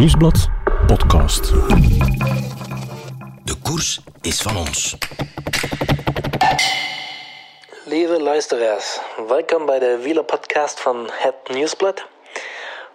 [0.00, 0.48] Nieuwsblad
[0.86, 1.48] podcast.
[3.44, 4.96] De koers is van ons.
[7.84, 12.04] Lieve luisteraars, welkom bij de wielerpodcast van Het Nieuwsblad.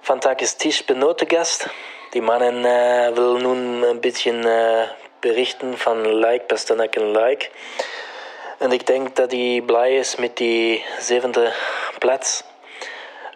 [0.02, 1.68] Vandaag is Tisch Benoot de gast.
[2.10, 4.82] Die mannen uh, wil nu een beetje uh,
[5.20, 7.50] berichten van like, Pasternak en like.
[8.60, 11.54] En ik denk dat hij blij is met die zevende
[12.00, 12.44] plaats.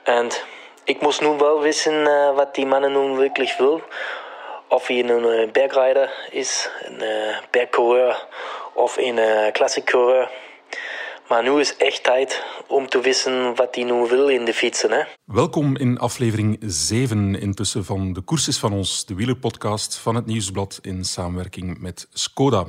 [0.04, 0.30] En
[0.90, 3.60] ik moest nu wel wissen uh, wat die mannen nu wirklich.
[4.68, 7.04] Of hij een bergrijder is, een
[7.52, 8.28] bergcoureur
[8.74, 9.20] of een
[9.52, 10.30] classic coureur.
[11.28, 14.92] Maar nu is echt tijd om te wissen wat hij nu wil in de fietsen.
[14.92, 15.04] Hè?
[15.26, 20.80] Welkom in aflevering 7 intussen van De Koers van ons, de wielerpodcast van het Nieuwsblad
[20.82, 22.66] in samenwerking met Skoda.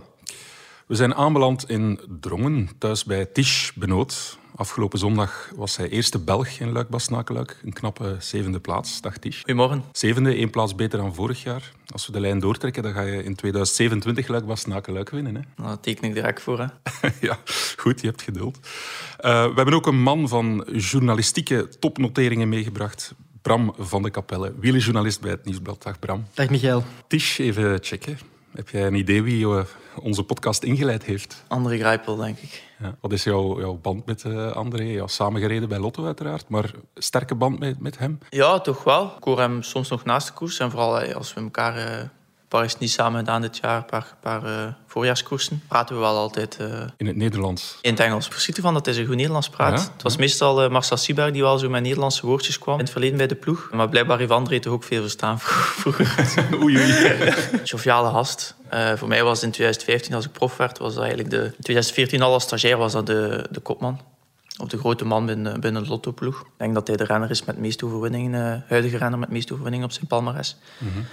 [0.86, 4.38] We zijn aanbeland in Drongen, thuis bij Tisch Benoot.
[4.60, 7.60] Afgelopen zondag was hij eerste Belg in Luik-Bastenaken-Luik.
[7.64, 9.38] Een knappe zevende plaats, dacht Tisch.
[9.38, 9.84] Goedemorgen.
[9.92, 11.72] Zevende, één plaats beter dan vorig jaar.
[11.92, 15.34] Als we de lijn doortrekken, dan ga je in 2027 Luik-Bastenaken-Luik winnen.
[15.34, 15.40] Hè?
[15.56, 16.58] Nou, dat teken ik direct voor.
[16.58, 16.66] Hè?
[17.28, 17.38] ja,
[17.76, 18.56] goed, je hebt geduld.
[18.56, 23.14] Uh, we hebben ook een man van journalistieke topnoteringen meegebracht.
[23.42, 25.82] Bram van de Kapelle, wielerjournalist bij het Nieuwsblad.
[25.82, 26.24] Dag Bram.
[26.34, 26.84] Dag Michael.
[27.06, 28.18] Tisch, even checken.
[28.50, 29.60] Heb jij een idee wie uh,
[30.02, 31.44] onze podcast ingeleid heeft?
[31.48, 32.62] André Grijpel, denk ik.
[32.78, 32.96] Ja.
[33.00, 34.82] Wat is jouw, jouw band met uh, André?
[34.82, 38.18] Ja, samengereden bij Lotto uiteraard, maar sterke band met, met hem?
[38.30, 39.04] Ja, toch wel.
[39.16, 40.58] Ik hoor hem soms nog naast de koers.
[40.58, 42.04] En vooral als we elkaar uh,
[42.48, 46.58] Parijs niet samen gedaan dit jaar, een paar, paar uh, voorjaarskoersen, praten we wel altijd...
[46.96, 47.78] In het Nederlands?
[47.82, 48.28] In het Engels.
[48.28, 49.80] Verschiet ervan dat hij zo goed Nederlands praat.
[49.80, 49.92] Ja?
[49.92, 53.16] Het was meestal Marcel Sieberg die wel zo met Nederlandse woordjes kwam in het verleden
[53.16, 53.70] bij de ploeg.
[53.72, 55.40] Maar blijkbaar heeft André toch ook veel verstaan
[55.80, 56.14] vroeger.
[56.62, 57.34] oei, oei.
[57.64, 58.08] Joviale
[58.70, 58.98] gast.
[58.98, 61.44] voor mij was het in 2015, als ik prof werd, was dat eigenlijk de...
[61.44, 64.00] In 2014 al als stagiair was dat de, de kopman.
[64.60, 66.40] Of de grote man binnen, binnen de Lotto-ploeg.
[66.40, 69.36] Ik denk dat hij de renner is met het meeste overwinningen, huidige renner met het
[69.36, 70.56] meeste overwinningen op zijn palmares.
[70.78, 71.04] Mm -hmm.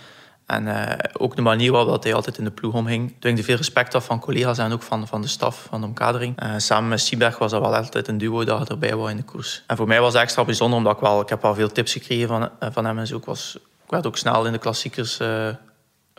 [0.48, 3.16] En uh, ook de manier waarop hij altijd in de ploeg omging.
[3.20, 6.44] Dwingde veel respect af van collega's en ook van, van de staf, van de omkadering.
[6.44, 9.24] Uh, samen met Sieberg was dat wel altijd een duo dat erbij was in de
[9.24, 9.64] koers.
[9.68, 11.22] En voor mij was het extra bijzonder, omdat ik wel...
[11.22, 13.18] Ik heb wel veel tips gekregen van, van hem en zo.
[13.18, 15.20] Ik, was, ik werd ook snel in de klassiekers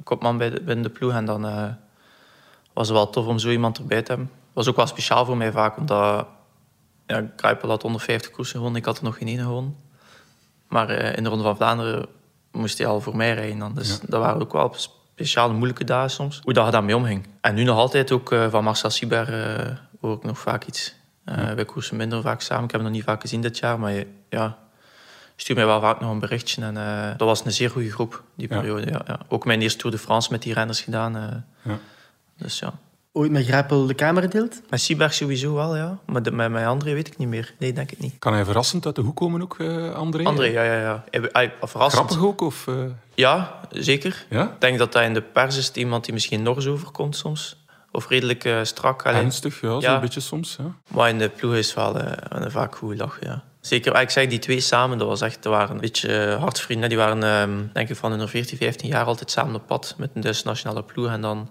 [0.02, 1.12] kopman bij de, binnen de ploeg.
[1.12, 1.42] En dan
[2.72, 4.30] was het wel tof om zo iemand erbij te hebben.
[4.32, 6.26] Het was ook wel speciaal voor mij vaak, omdat...
[7.06, 9.76] Ja, Kruipel had 150 koersen gewonnen, ik had er nog geen ene gewonnen.
[10.68, 12.06] Maar in de Ronde van Vlaanderen
[12.52, 13.58] moest hij al voor mij rijden.
[13.58, 13.74] Dan.
[13.74, 13.96] Dus ja.
[14.06, 16.40] dat waren ook wel speciale moeilijke dagen soms.
[16.42, 17.26] Hoe dat je daarmee omging.
[17.40, 19.28] En nu nog altijd ook uh, van Marcel Sieber
[20.00, 20.94] hoor ik nog vaak iets.
[21.24, 21.54] Ja.
[21.54, 22.64] Wij koersen minder vaak samen.
[22.64, 23.78] Ik heb hem nog niet vaak gezien dit jaar.
[23.78, 24.58] Maar ja,
[25.40, 26.62] stuur mij wel vaak nog een berichtje.
[26.62, 26.74] En
[27.16, 28.90] dat was een zeer goede groep, die periode.
[28.90, 29.02] Ja.
[29.06, 31.44] Ja, Ook mijn eerste Tour de France met die renners gedaan.
[32.36, 32.72] Dus ja.
[33.12, 34.60] Ooit met Grijpel de kamer gedeeld?
[34.70, 35.98] Met Sieberg sowieso wel, ja.
[36.06, 37.54] Maar de, met, met André weet ik niet meer.
[37.58, 38.14] Nee, denk ik niet.
[38.18, 40.24] Kan hij verrassend uit de hoek komen ook, uh, André?
[40.24, 41.04] André, ja, ja, ja.
[41.32, 42.10] Hij, verrassend.
[42.10, 42.40] Grappig ook?
[42.40, 42.84] Of, uh...
[43.14, 44.26] Ja, zeker.
[44.30, 44.44] Ja?
[44.44, 47.64] Ik denk dat hij in de pers is iemand die misschien nog eens overkomt soms.
[47.92, 49.06] Of redelijk uh, strak.
[49.06, 49.24] Alleen.
[49.24, 49.80] Ernstig, ja, ja.
[49.80, 50.56] zo'n beetje soms.
[50.58, 50.74] Ja.
[50.88, 51.96] Maar in de ploeg is wel
[52.28, 53.44] een vaak goed lachen, ja.
[53.60, 56.88] Zeker, ik zeg die twee samen, dat was echt, dat waren een beetje hartvrienden.
[56.88, 60.10] Die waren, um, denk ik, van hun 14, 15 jaar altijd samen op pad met
[60.14, 61.08] de Duitse nationale ploeg.
[61.08, 61.50] En dan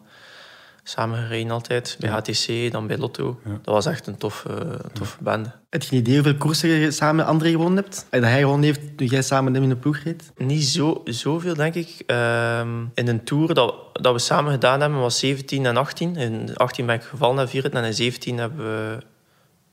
[0.84, 1.95] samen gereden altijd.
[2.00, 3.40] Bij HTC, dan bij Lotto.
[3.45, 3.51] Ja.
[3.51, 5.31] Dat was echt een toffe, toffe ja.
[5.31, 5.51] bende.
[5.69, 8.06] Heb je een idee hoeveel koersen je samen met André gewonnen hebt?
[8.09, 10.31] En dat hij gewonnen heeft toen jij samen met hem in de ploeg reed?
[10.38, 12.03] Niet zo, zoveel, denk ik.
[12.07, 16.16] Um, in een tour dat, dat we samen gedaan hebben was 17 en 18.
[16.16, 17.69] In 18 ben ik gevallen en vierde.
[17.69, 19.03] En in 17 hebben we er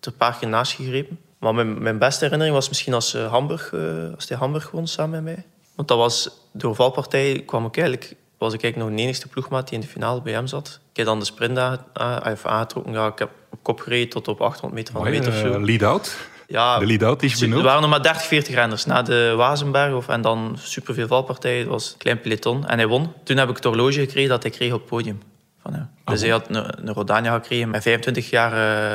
[0.01, 1.19] een paar keer naast gegrepen.
[1.45, 4.87] Maar mijn, mijn beste herinnering was misschien als, uh, Hamburg, uh, als hij Hamburg won
[4.87, 5.45] samen met mij.
[5.75, 9.69] Want dat was, door valpartij kwam ik eigenlijk was ik eigenlijk nog de enigste ploegmaat
[9.69, 10.81] die in de finale bij hem zat.
[10.91, 11.59] Ik heb dan de sprint
[11.93, 12.93] aangetrokken.
[12.93, 15.47] Ja, ik heb op kop gereden tot op 800 meter van de meter.
[15.47, 16.17] Uh, lead-out?
[16.47, 17.59] Ja, de lead-out is benoemd.
[17.59, 18.85] Er waren nog maar 30, 40 renners.
[18.85, 21.59] Na de Wazenberg of, en dan superveel valpartijen.
[21.59, 22.67] Het was een klein peloton.
[22.67, 23.13] En hij won.
[23.25, 25.21] Toen heb ik het horloge gekregen dat hij kreeg op het podium.
[25.65, 25.89] Van hem.
[26.05, 28.53] Dus hij had een, een Rodania gekregen met 25 jaar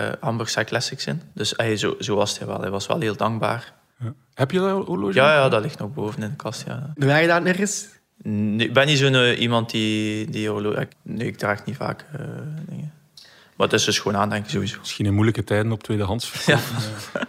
[0.07, 1.22] uh, Hamburg Classics in.
[1.34, 2.62] Dus hij, zo, zo was hij wel.
[2.62, 3.74] Hij was wel heel dankbaar.
[4.00, 4.13] Ja.
[4.34, 5.13] Heb je dat horloge?
[5.13, 6.63] Ja, ja, dat ligt nog boven in de kast.
[6.68, 6.94] Ja.
[6.96, 7.88] Doe jij dat nergens?
[8.23, 10.88] Nee, ik ben niet zo'n uh, iemand die, die horloge...
[11.02, 12.20] Nee, ik draag niet vaak uh,
[12.67, 12.94] dingen.
[13.55, 14.79] Maar het is dus gewoon aandenken sowieso.
[14.79, 16.32] Misschien in moeilijke tijden op tweedehands.
[16.46, 16.59] Ja.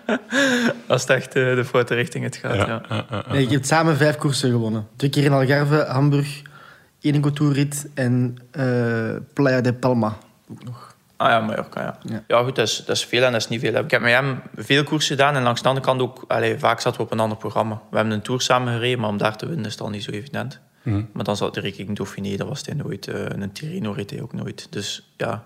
[0.87, 2.83] Als het echt uh, de foute richting het gaat, ja.
[2.89, 3.25] ja.
[3.29, 4.89] Nee, je hebt samen vijf koersen gewonnen.
[4.97, 6.43] Twee keer in Algarve, Hamburg,
[7.01, 8.39] Couture-rit en
[9.33, 10.17] Playa de Palma
[10.51, 10.95] ook nog.
[11.17, 11.99] Ah ja, Mallorca, ja.
[12.03, 13.75] Ja, ja goed, dat is, dat is veel en dat is niet veel.
[13.75, 16.25] Ik heb met hem veel koersen gedaan en langs de andere kant ook...
[16.29, 17.81] Allez, vaak zaten we op een ander programma.
[17.91, 20.05] We hebben een tour samen gereden, maar om daar te winnen is het al niet
[20.05, 20.61] zo evident.
[20.83, 21.09] Mm.
[21.13, 23.07] Maar dan zat de Riking Dauphiné, dat was hij nooit.
[23.07, 24.67] Uh, een Tirreno reed hij ook nooit.
[24.71, 25.45] Dus ja,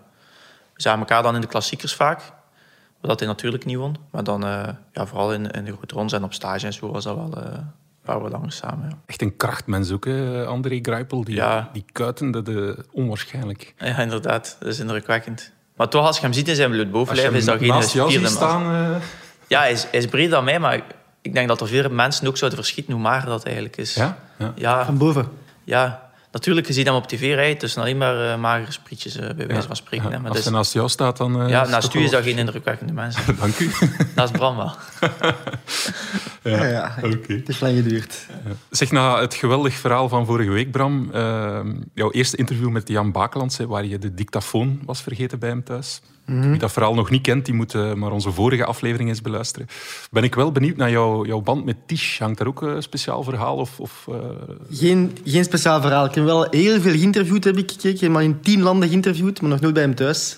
[0.74, 2.20] we zagen elkaar dan in de klassiekers vaak.
[3.00, 3.96] Wat hij natuurlijk niet won.
[4.10, 6.90] Maar dan, uh, ja, vooral in, in de grote rondes en op stage en zo
[6.90, 7.58] was dat wel, uh,
[8.06, 8.88] langer samen.
[8.88, 11.24] Ja, Echt een krachtmens ook, hè, André Greipel.
[11.24, 11.68] Die, Ja.
[11.72, 13.74] die kuiten, dat de onwaarschijnlijk.
[13.78, 14.56] ja inderdaad.
[14.60, 15.52] Dat is indrukwekkend.
[15.76, 18.30] Maar toch, als je hem ziet in zijn bloedbovenlijf, is dat geen man.
[18.30, 18.62] staan...
[18.94, 19.00] eh,
[19.46, 20.80] Ja, hij is, hij is breder dan mij, maar
[21.22, 23.94] ik denk dat er veel mensen ook zouden verschieten hoe mager dat eigenlijk is.
[23.94, 24.16] ja?
[24.38, 24.52] ja.
[24.56, 25.28] Ja, Van boven.
[25.64, 26.02] ja.
[26.32, 29.46] Natuurlijk, je ziet hem op tv rijden tussen alleen maar eh, magere sprietjes, eh, bij
[29.46, 30.10] wijze van spreken.
[30.10, 31.48] Maar Als dus, hij naast jou staat, dan...
[31.48, 33.16] ja, naast u is dat geen indrukwekkende mens.
[33.40, 33.70] Dank u.
[34.14, 34.72] naast Bram wel.
[36.44, 36.94] Ja, ja.
[37.02, 37.32] Oké.
[37.32, 38.26] Het heeft lang geduurd.
[38.70, 41.60] Zeg, na het geweldig verhaal van vorige week, Bram, eh,
[41.94, 46.00] jouw eerste interview met Jan Bakelands, waar je de dictafoon was vergeten bij hem thuis.
[46.24, 49.66] Wie dat verhaal nog niet kent, die moet eh, maar onze vorige aflevering eens beluisteren.
[50.10, 52.18] Ben ik wel benieuwd naar jouw, jouw band met Tish.
[52.18, 53.56] Hangt daar ook een speciaal verhaal?
[53.56, 54.14] Of, of, eh,
[54.70, 56.04] Geen, geen speciaal verhaal.
[56.04, 57.90] Ik heb wel heel veel geïnterviewd, heb ik gekeken.
[57.90, 60.36] Ik heb hem al in tien landen geïnterviewd, maar nog nooit bij hem thuis.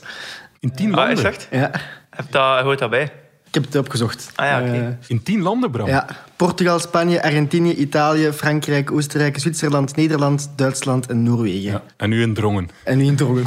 [0.61, 1.17] in tien Ah, landen?
[1.17, 1.49] is echt?
[1.51, 1.71] Ja,
[2.11, 3.13] Heb dat, hoort dat bij?
[3.49, 4.31] Ik heb het opgezocht.
[4.35, 4.73] Ah ja, oké.
[4.73, 5.87] Eh, In tien landen, Bram?
[5.89, 6.07] ja.
[6.37, 11.61] Portugal, Spanje, Argentinië, Italië, Frankrijk, Oostenrijk, Zwitserland, Nederland, Duitsland en Noorwegen.
[11.61, 11.83] Ja.
[11.97, 12.69] En nu in Drongen.
[12.85, 13.45] En nu in Drongen.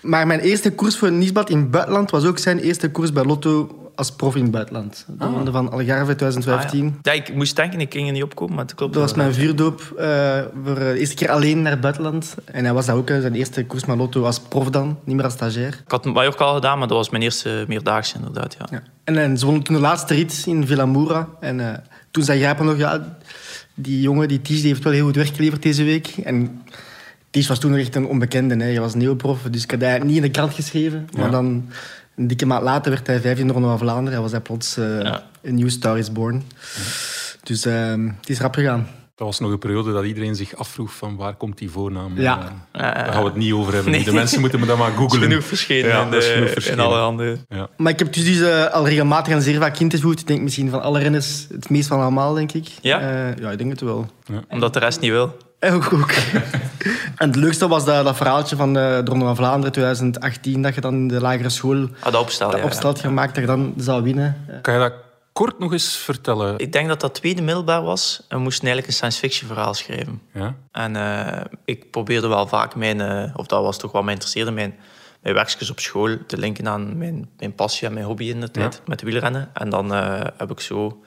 [0.00, 3.12] Maar mijn eerste koers voor een nieuwsblad in het buitenland was ook zijn eerste koers
[3.12, 5.04] bij Lotto als prof in het buitenland.
[5.18, 6.86] De ronde van Algarve 2015.
[6.86, 7.12] Ah, ja.
[7.12, 8.92] Ja, ik moest denken, ik ging er niet opkomen, maar het klopt.
[8.92, 12.34] Dat was mijn vuurdoop eh, voor eh, de eerste keer alleen naar het buitenland.
[12.44, 15.16] En hij was dat ook, hè, zijn eerste koers met Lotto als prof dan, niet
[15.16, 15.80] meer als stagiair.
[15.84, 18.56] Ik had Mallorca al gedaan, maar dat was mijn eerste meerdaagse inderdaad.
[18.58, 18.66] Ja.
[18.70, 18.82] Ja.
[19.04, 21.28] En, en ze wonnen toen de laatste rit in Villamoura.
[21.40, 21.78] En eh,
[22.10, 23.16] toen zei Grijpen nog, ja,
[23.74, 26.06] die jongen, die Ties, die heeft wel heel goed werk geleverd deze week.
[26.06, 26.62] En
[27.30, 28.54] Ties was toen nog echt een onbekende.
[28.56, 28.62] Hè.
[28.70, 31.08] Hij was neoprof, dus ik had hij niet in de krant geschreven.
[31.12, 31.30] Maar Ja.
[31.30, 31.68] dan,
[32.18, 34.12] een dikke maand later, werd hij vijfde in de Ronde van Vlaanderen.
[34.12, 35.22] Hij was hij plots eh, Ja.
[35.42, 36.42] een new star is born.
[37.42, 38.88] Dus eh, het is rap gegaan.
[39.14, 42.20] Dat was nog een periode dat iedereen zich afvroeg van waar komt die voornaam?
[42.20, 42.38] Ja.
[42.38, 42.44] Eh,
[42.80, 43.92] Ja, ja, daar gaan we het niet over hebben.
[43.92, 44.04] Nee.
[44.04, 45.22] De mensen moeten me dat maar googlen.
[45.22, 47.44] Genoeg verschenen, Ja, in, de- genoeg alle handen.
[47.48, 47.68] Ja.
[47.76, 50.20] Maar ik heb dus, dus eh, al regelmatig en zeer vaak geïnterviewd.
[50.20, 52.68] Ik denk misschien van alle renners het meest van allemaal, denk ik.
[52.80, 53.00] Ja?
[53.00, 54.06] Eh, ja, ik denk het wel.
[54.48, 55.36] Omdat de rest niet wil.
[55.58, 56.10] En ook, ook.
[57.20, 60.74] en het leukste was dat, dat verhaaltje van de, de Ronde van Vlaanderen 2018, dat
[60.74, 63.44] je dan in de lagere school Ah, dat opstel, dat ja, opstel had gemaakt, dat
[63.44, 64.44] je dan zou winnen.
[64.48, 64.58] Ja.
[64.58, 64.92] Kan je dat
[65.32, 66.58] kort nog eens vertellen?
[66.58, 68.24] Ik denk dat dat tweede middelbaar was.
[68.28, 70.22] En we moesten eigenlijk een science fiction verhaal schrijven.
[70.32, 70.54] Ja?
[70.72, 74.50] En eh, ik probeerde wel vaak mijn, eh, of dat was toch wat mij interesseerde,
[74.50, 74.74] mijn,
[75.22, 78.50] mijn werkjes op school te linken aan mijn, mijn passie en mijn hobby in de
[78.50, 79.50] tijd, met wielrennen.
[79.54, 81.02] En dan eh, heb ik zo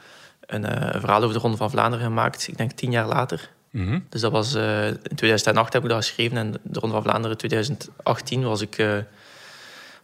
[0.46, 3.50] een eh, verhaal over de Ronde van Vlaanderen gemaakt, ik denk tien jaar later.
[3.72, 4.00] Mhm.
[4.10, 7.38] Dus dat was, eh, in 2008 heb ik dat geschreven en de Ronde van Vlaanderen
[7.38, 8.88] 2018 was ik, eh,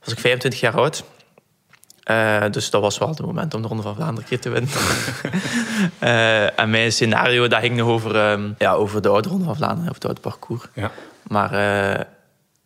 [0.04, 1.04] was ik 25 jaar oud.
[2.04, 4.72] Eh, dus dat was wel het moment om de Ronde van Vlaanderen keer te winnen.
[6.56, 9.90] En mijn scenario dat ging nog over, ehm, ja, over de oude Ronde van Vlaanderen,
[9.90, 10.64] of het oude parcours.
[10.74, 10.92] Ja.
[11.28, 11.50] Maar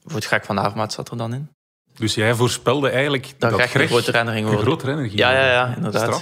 [0.04, 1.50] voor het gek van Avermaat zat er dan in.
[1.96, 5.20] Dus jij voorspelde eigenlijk Dat, dat, Greg een grote renner ging een groot renner ging
[5.20, 6.22] Ja, ja, ja, inderdaad.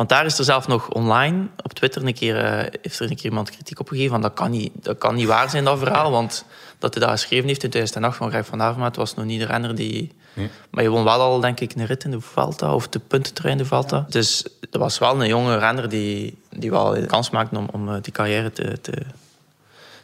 [0.00, 3.16] Want daar is er zelf nog online, op Twitter, een keer, eh, heeft er een
[3.16, 4.10] keer iemand kritiek op gegeven.
[4.10, 6.10] Van, dat, kan niet, dat kan niet waar zijn, dat verhaal.
[6.10, 6.44] Want
[6.78, 9.46] dat hij dat geschreven heeft in 2008 van Greg van Avermaet was nog niet de
[9.46, 10.12] renner die...
[10.32, 10.50] Nee.
[10.70, 13.52] Maar je won wel al, denk ik, een rit in de Vuelta, of de puntentrein
[13.52, 14.06] in de Vuelta.
[14.08, 17.88] Dus dat was wel een jonge renner die, die wel de kans maakte om, om
[17.88, 18.92] eh, die carrière te, te,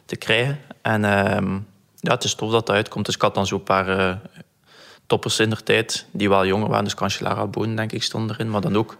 [0.05, 0.59] te krijgen.
[0.81, 1.53] En ehm,
[1.99, 3.05] ja, het is tof dat dat uitkomt.
[3.05, 4.15] Dus ik had dan zo'n paar eh,
[5.07, 6.83] toppers in der tijd, die wel jonger waren.
[6.83, 8.49] Dus Cancellara Boon, denk ik, stond erin.
[8.49, 8.97] Maar dan ook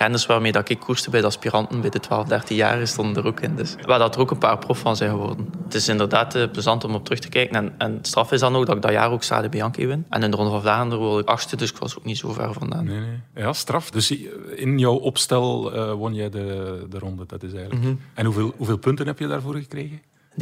[0.00, 3.28] renners waarmee dat ik koerste bij de aspiranten bij de 12, 13 jaar stonden er
[3.28, 3.56] ook in.
[3.56, 5.48] Dus waar dat er ook een paar prof van zijn geworden.
[5.64, 7.78] Het is inderdaad eh, plezant om op terug te kijken.
[7.78, 10.06] En, straf is dan ook dat ik dat jaar ook Stade Bianchi win.
[10.08, 12.32] En in de Ronde van Vlaanderen word ik achtste, dus ik was ook niet zo
[12.32, 12.84] ver vandaan.
[12.84, 13.20] Nee, nee.
[13.34, 13.90] Ja, straf.
[13.90, 14.10] Dus
[14.54, 17.82] in jouw opstel eh, won jij de, de ronde, dat is eigenlijk.
[17.82, 17.94] Mhm.
[18.14, 20.00] En hoeveel, hoeveel punten heb je daarvoor gekregen?
[20.30, 20.36] 9,5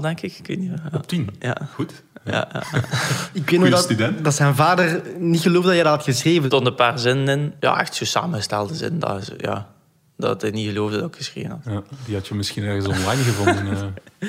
[0.00, 0.38] denk ik.
[0.38, 0.98] ik weet niet, ja.
[0.98, 1.28] Op tien.
[1.38, 1.56] Ja.
[1.74, 2.02] Goed.
[2.24, 2.48] Ja.
[3.32, 4.24] Ik weet nog dat, student.
[4.24, 6.40] dat zijn vader niet geloofde dat je dat had geschreven.
[6.40, 7.54] Er stonden een paar zinnen in.
[7.60, 9.00] Ja, echt zo samengestelde zinnen.
[9.00, 9.68] Dat, is, ja,
[10.16, 11.60] dat hij niet geloofde dat ik geschreven had.
[11.64, 13.66] Ja, die had je misschien ergens online gevonden.
[14.20, 14.28] eh.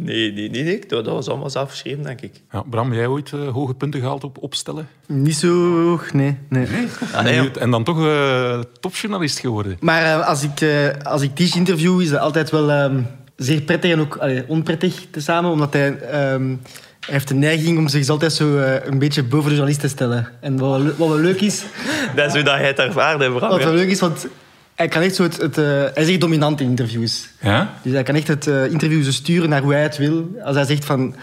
[0.00, 0.78] Nee, nee, nee, nee.
[0.86, 2.32] Dat, dat was allemaal zelf geschreven, denk ik.
[2.52, 4.88] Ja, Bram, jij ooit eh, hoge punten gehaald op opstellen?
[5.06, 6.38] Niet zo hoog, nee.
[6.48, 6.66] nee.
[7.14, 9.76] Ah, nee, en dan toch eh, topjournalist geworden.
[9.80, 13.02] Maar eh, als ik, eh als ik Tish interview, is dat altijd wel ehm,
[13.36, 15.50] zeer prettig en ook allee, onprettig tezamen.
[15.50, 16.54] Omdat hij, ehm,
[17.08, 19.88] hij heeft de neiging om zich altijd zo eh, een beetje boven de journalist te
[19.88, 20.28] stellen.
[20.40, 21.62] En wat wel, wat wel leuk is,
[22.16, 23.50] Dat is hoe dat hij het ervaarde, Bram.
[23.50, 24.26] wat wel leuk is, want
[24.74, 25.36] hij kan echt zo het...
[25.36, 27.28] het eh, hij is echt dominant in interviews.
[27.40, 27.74] Ja?
[27.82, 30.30] Dus hij kan echt het eh, interview zo sturen naar hoe hij het wil.
[30.44, 31.14] Als hij zegt van...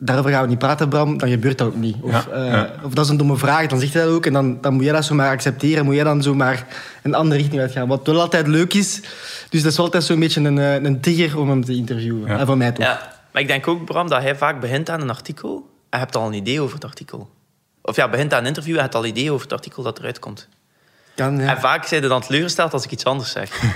[0.00, 1.96] Daarover gaan we niet praten, Bram, dan gebeurt dat ook niet.
[2.00, 2.70] Of, Ja, eh, ja.
[2.82, 4.26] of dat is een domme vraag, dan zegt hij dat ook.
[4.26, 5.84] En dan, dan moet jij dat zomaar accepteren.
[5.84, 6.66] Moet jij dan zomaar
[7.02, 7.88] een andere richting uitgaan.
[7.88, 9.00] Wat wel altijd leuk is.
[9.48, 12.28] Dus dat is altijd zo'n beetje een, een trigger om hem te interviewen.
[12.28, 12.38] Ja.
[12.38, 12.98] En voor mij toch.
[13.32, 16.26] Maar ik denk ook, Bram, dat hij vaak begint aan een artikel en hebt al
[16.26, 17.30] een idee over het artikel.
[17.82, 19.98] Of ja, begint aan een interview en hebt al een idee over het artikel dat
[19.98, 20.48] eruit komt.
[21.14, 21.48] Kan, ja.
[21.48, 23.60] En vaak zijn ze dan teleurgesteld als ik iets anders zeg.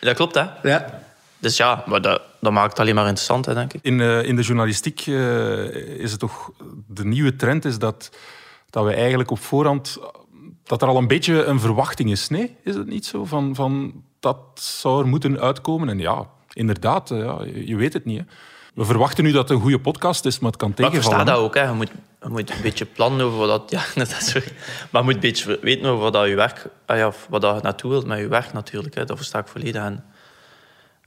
[0.00, 0.46] Dat klopt, hè?
[0.62, 1.02] Ja.
[1.38, 3.80] Dus ja, maar dat, dat maakt het alleen maar interessant, hè, denk ik.
[3.82, 5.64] In, eh, in de journalistiek eh,
[5.98, 6.50] is het toch...
[6.86, 8.10] De nieuwe trend is dat,
[8.70, 9.98] dat we eigenlijk op voorhand...
[10.64, 12.28] Dat er al een beetje een verwachting is.
[12.28, 13.24] Nee, is het niet zo?
[13.24, 15.88] Van, van dat zou er moeten uitkomen.
[15.88, 16.26] En ja,
[16.58, 18.18] inderdaad, eh, ja, je weet het niet.
[18.18, 18.24] Hè.
[18.74, 21.18] We verwachten nu dat het een goede podcast is, maar het kan Maar ik tegenvallen.
[21.18, 21.54] versta dat ook.
[21.54, 21.62] Hè.
[21.62, 21.90] Je, moet,
[22.22, 23.70] je moet een beetje plannen over wat dat...
[23.78, 24.48] Ja, inderdaad, sorry.
[24.90, 26.66] Maar je moet een beetje weten over wat dat je werk...
[26.86, 28.94] ah ja, of wat dat je naartoe wilt met je werk natuurlijk.
[28.94, 29.04] Hè.
[29.04, 29.82] Dat versta ik volledig.
[29.82, 30.04] En,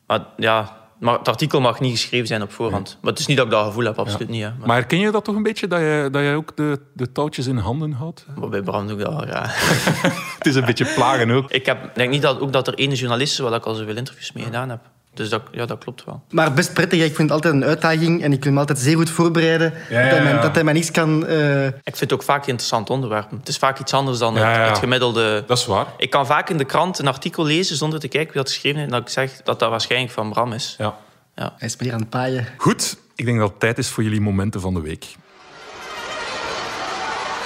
[0.08, 2.98] maar ja, maar het artikel mag niet geschreven zijn op voorhand.
[3.02, 4.44] Maar het is niet dat ik dat gevoel heb, absoluut niet.
[4.44, 4.50] Hè.
[4.50, 7.12] Maar, Maar herken je dat toch een beetje, dat je, dat je ook de, de
[7.12, 8.26] touwtjes in handen houdt?
[8.36, 9.46] maar bij Bram doe ik dat wel, ja.
[10.38, 11.52] Het is een beetje plagen ook.
[11.52, 13.96] Ik heb, denk niet dat, ook dat er ene journalist is waar ik al zoveel
[13.96, 14.80] interviews mee gedaan heb.
[15.14, 16.24] Dus dat, ja, dat klopt wel.
[16.30, 17.00] Maar best prettig.
[17.04, 19.74] Ik vind het altijd een uitdaging en ik wil me altijd zeer goed voorbereiden.
[19.90, 21.26] Ja, ja, Dat, hij mij, dat hij mij niks kan...
[21.28, 23.38] eh, Ik vind het ook vaak interessant onderwerpen.
[23.38, 24.68] Het is vaak iets anders dan Ja, het, ja.
[24.68, 25.44] het gemiddelde...
[25.48, 25.86] Dat is waar.
[25.98, 28.80] Ik kan vaak in de krant een artikel lezen zonder te kijken wie dat geschreven
[28.80, 28.92] heeft.
[28.92, 30.76] En dat ik zeg dat dat waarschijnlijk van Bram is.
[30.78, 30.96] Ja.
[31.36, 31.54] Ja.
[31.58, 32.48] hij is meer aan het paaien.
[32.58, 35.06] Goed, ik denk dat het tijd is voor jullie momenten van de week.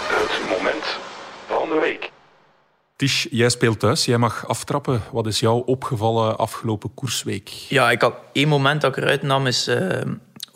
[0.08, 0.98] Het moment
[1.48, 2.12] van de week.
[2.96, 4.06] Tish, jij speelt thuis.
[4.06, 5.02] Jij mag aftrappen.
[5.12, 7.50] Wat is jou opgevallen afgelopen koersweek?
[7.50, 10.02] Ja, ik had één moment dat ik eruit nam, is eh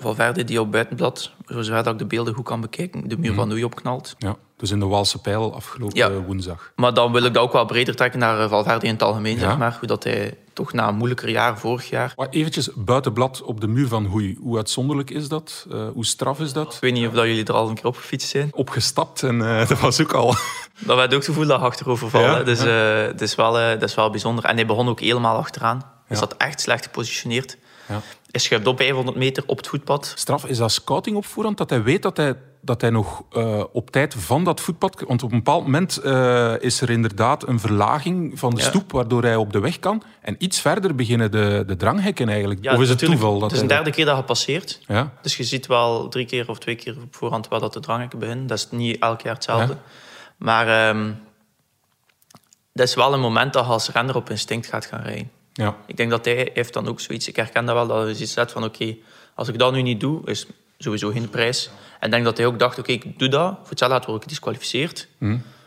[0.02, 3.48] Valverde die op buitenblad, zover dat ik de beelden goed kan bekijken, de muur van
[3.48, 4.16] Noei opknalt.
[4.18, 6.12] Ja, dus in de Waalse Pijl afgelopen Ja.
[6.12, 6.72] woensdag.
[6.76, 9.34] Maar dan wil ik dat ook wel breder trekken naar eh, Valverde in het algemeen,
[9.34, 9.40] Ja.
[9.40, 9.76] zeg maar.
[9.80, 12.14] Hoe dat hij toch na een moeilijker jaar, vorig jaar...
[12.16, 14.38] Maar eventjes buitenblad op de muur van Hoei.
[14.42, 15.66] Hoe uitzonderlijk is dat?
[15.72, 16.74] Eh, hoe straf is dat?
[16.74, 18.50] Ik weet niet of dat jullie er al een keer op gefietst zijn.
[18.54, 20.36] Opgestapt en eh, dat was ook al...
[20.80, 22.38] Dat werd ook het gevoel dat achterover vallen.
[22.38, 24.46] Ja, Dus eh, het, is wel, eh, dat is wel bijzonder.
[24.46, 25.82] En hij begon ook helemaal achteraan.
[26.06, 27.58] Hij zat echt slecht gepositioneerd.
[27.88, 28.02] Ja.
[28.32, 30.14] Hij schuift op 500 meter op het voetpad.
[30.16, 31.58] Straf, is dat scouting op voorhand?
[31.58, 35.04] Dat hij weet dat hij, dat hij nog eh, op tijd van dat voetpad...
[35.08, 38.68] Want op een bepaald moment eh, is er inderdaad een verlaging van de Ja.
[38.68, 38.92] stoep...
[38.92, 40.04] waardoor hij op de weg kan.
[40.22, 42.64] En iets verder beginnen de, de dranghekken eigenlijk.
[42.64, 43.34] Ja, of is het toeval?
[43.34, 44.80] Dat Het is een derde keer dat je passeert.
[44.88, 45.14] Ja?
[45.22, 48.20] Dus je ziet wel drie keer of twee keer op voorhand waar dat de dranghekken
[48.20, 48.48] beginnen.
[48.48, 49.78] Dat is niet elk jaar hetzelfde.
[50.38, 51.12] Maar ehm,
[52.74, 55.32] dat is wel een moment dat je als renner op instinct gaat gaan rijden.
[55.54, 55.76] Ja.
[55.86, 57.28] Ik denk dat hij heeft dan ook zoiets...
[57.28, 58.64] Ik herken dat wel, dat hij zoiets zet van...
[58.64, 58.96] Oké,
[59.36, 60.48] als ik dat nu niet doe, is
[60.80, 61.70] sowieso geen prijs.
[62.00, 62.80] En ik denk dat hij ook dacht...
[62.80, 63.56] Oké, ik doe dat.
[63.62, 65.08] Voor hetzelfde word ik gedisqualificeerd.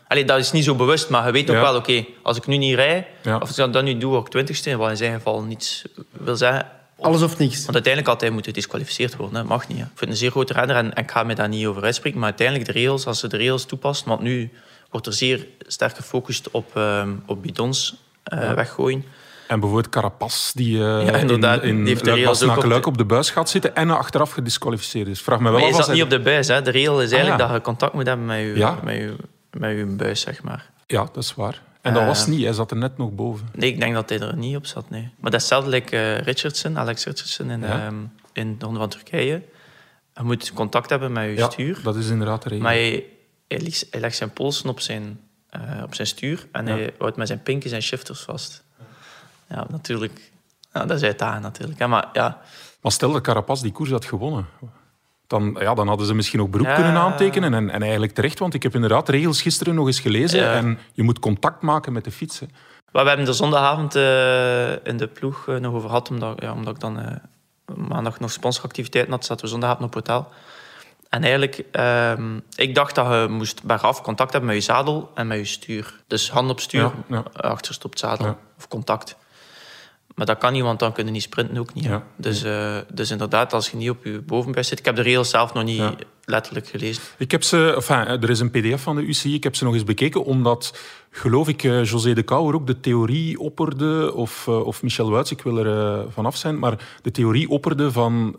[0.07, 1.55] Allee, dat is niet zo bewust, maar je weet ook.
[1.55, 1.61] Ja.
[1.61, 1.75] wel...
[1.75, 3.35] Oké, als ik nu niet rij, Ja.
[3.35, 4.77] of als ik dat nu doe, word ik twintigste.
[4.77, 6.67] Wat in zijn geval niets wil zeggen.
[6.99, 7.61] Alles of niks.
[7.61, 9.35] Want uiteindelijk had hij moeten gedisqualificeerd worden.
[9.35, 9.43] Hè.
[9.43, 9.77] Mag niet.
[9.77, 9.83] Hè.
[9.83, 11.83] Ik vind het een zeer grote renner en, en ik ga me daar niet over
[11.83, 12.19] uitspreken.
[12.19, 14.05] Maar uiteindelijk de regels, als ze de regels toepast...
[14.05, 14.51] Want nu
[14.89, 19.05] wordt er zeer sterk gefocust op, ehm, op bidons eh, weggooien.
[19.47, 21.61] En bijvoorbeeld Carapaz, die Ja, inderdaad.
[21.63, 22.05] in, in Die heeft
[22.39, 25.21] de ook op op de buis gaat zitten en achteraf gedisqualificeerd is.
[25.21, 26.47] Vraag me wel Maar je zat hij- niet op de buis.
[26.47, 26.61] Hè.
[26.61, 27.53] De regel is eigenlijk Ah, ja.
[27.53, 28.79] dat je contact moet hebben met je, Ja.
[28.83, 29.15] met je,
[29.51, 30.69] met je buis, zeg maar.
[30.87, 31.61] Ja, dat is waar.
[31.81, 32.07] En dat Eh.
[32.07, 33.47] was niet, hij zat er net nog boven.
[33.55, 35.01] Nee, ik denk dat hij er niet op zat, nee.
[35.01, 37.85] Maar dat is hetzelfde like, eh, Richardson, Alex Richardson in, Ja.
[37.85, 37.95] ehm,
[38.33, 39.41] in de Ronde van Turkije.
[40.15, 41.79] Je moet contact hebben met je Ja, stuur.
[41.83, 42.63] dat is inderdaad de regel.
[42.63, 43.05] Maar hij,
[43.47, 45.19] hij, legt, hij legt zijn polsen op zijn,
[45.83, 46.73] op zijn stuur en Ja.
[46.73, 48.62] hij houdt met zijn pinken zijn shifters vast.
[49.49, 50.31] Ja, natuurlijk.
[50.73, 51.79] Ja, dat is uitdagend natuurlijk.
[51.79, 51.87] hè.
[51.87, 52.41] Maar ja,
[52.81, 54.45] Maar stel dat Carapaz die koers had gewonnen,
[55.27, 56.75] dan, ja, dan hadden ze misschien ook beroep Ja.
[56.75, 57.53] kunnen aantekenen.
[57.53, 60.39] En, en eigenlijk terecht, want ik heb inderdaad regels gisteren nog eens gelezen.
[60.39, 60.53] Ja.
[60.53, 62.51] En je moet contact maken met de fietsen.
[62.91, 66.73] We hebben er zondagavond eh, in de ploeg eh, nog over gehad, omdat, ja, omdat
[66.75, 67.15] ik dan eh,
[67.75, 70.27] maandag nog sponsoractiviteiten had, zaten we zondagavond op hotel.
[71.09, 75.27] En eigenlijk, ehm, ik dacht dat je moest bergaf contact hebben met je zadel en
[75.27, 75.99] met je stuur.
[76.07, 77.23] Dus hand op stuur, Ja, ja.
[77.49, 79.15] achterste op het zadel, of contact.
[80.15, 81.83] Maar dat kan niet, want dan kun je niet sprinten ook niet.
[81.83, 82.03] Ja.
[82.15, 84.79] Dus, eh, dus inderdaad, als je niet op je bovenbuis zit...
[84.79, 85.93] Ik heb de regels zelf nog niet Ja.
[86.25, 87.03] letterlijk gelezen.
[87.17, 89.73] Ik heb ze, enfin, er is een pdf van de UCI, ik heb ze nog
[89.73, 90.77] eens bekeken, omdat,
[91.11, 95.31] geloof ik, eh, José de Kouwer ook de theorie opperde, of, eh, of Michel Wuits,
[95.31, 98.35] ik wil er vanaf zijn, maar de theorie opperde van,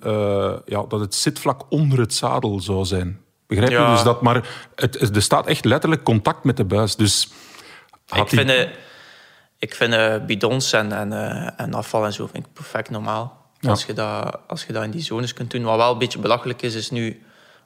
[0.67, 3.21] ja, dat het zitvlak onder het zadel zou zijn.
[3.47, 3.77] Begrijp je?
[3.77, 3.93] Ja.
[3.93, 6.97] Dus dat, maar het, er staat echt letterlijk contact met de buis.
[6.97, 7.29] Dus
[8.17, 8.69] Ik die- vind,
[9.65, 13.43] ik vind eh, bidons en, en, eh, en afval en zo vind ik perfect normaal.
[13.61, 13.71] Ja.
[13.71, 15.63] Als, je dat, als je dat in die zones kunt doen.
[15.63, 17.23] Wat wel een beetje belachelijk is, is nu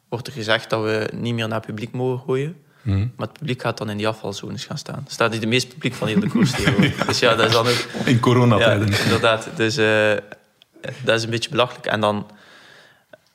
[0.09, 2.57] wordt er gezegd dat we niet meer naar het publiek mogen gooien.
[2.83, 2.99] Mhm.
[2.99, 5.03] Maar het publiek gaat dan in die afvalzones gaan staan.
[5.07, 7.05] Er staat hier de meeste publiek van heel de koers tegenwoordig.
[7.07, 7.87] Dus ja, dat is dan ook...
[8.05, 9.03] in Ja, coronatijden.
[9.03, 9.49] inderdaad.
[9.55, 10.13] Dus eh,
[11.05, 11.87] dat is een beetje belachelijk.
[11.87, 12.27] En dan...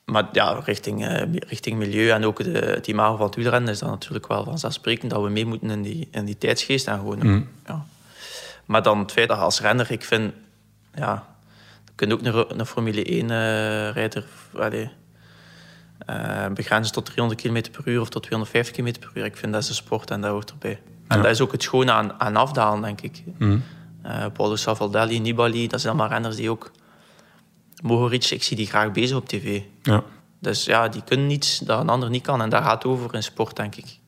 [0.05, 3.89] Maar ja, richting, richting milieu en ook de, het imago van het wielrennen is dat
[3.89, 7.17] natuurlijk wel vanzelfsprekend dat we mee moeten in die, in die tijdsgeest en gewoon...
[7.17, 7.41] Mhm.
[7.67, 7.86] Ja.
[8.65, 10.34] Maar dan het feit dat als renner, ik vind...
[10.96, 11.25] Ja,
[11.86, 14.24] je kunt ook een, een Formule 1-rijder
[16.53, 19.25] begrenzen tot 300 km per uur of tot 250 km per uur.
[19.25, 20.79] Ik vind dat is een sport en dat hoort erbij.
[21.08, 21.24] En Ja.
[21.24, 23.24] dat is ook het schone aan, aan afdalen, denk ik.
[23.38, 23.58] Mhm.
[24.01, 26.72] Eh Paulo Savaldelli, Nibali, dat zijn allemaal renners die ook...
[27.84, 29.62] Mohoric, ik zie die graag bezig op tv.
[29.82, 30.03] Ja.
[30.39, 32.41] Dus ja, die kunnen iets dat een ander niet kan.
[32.41, 34.00] En daar gaat het over in sport, denk ik.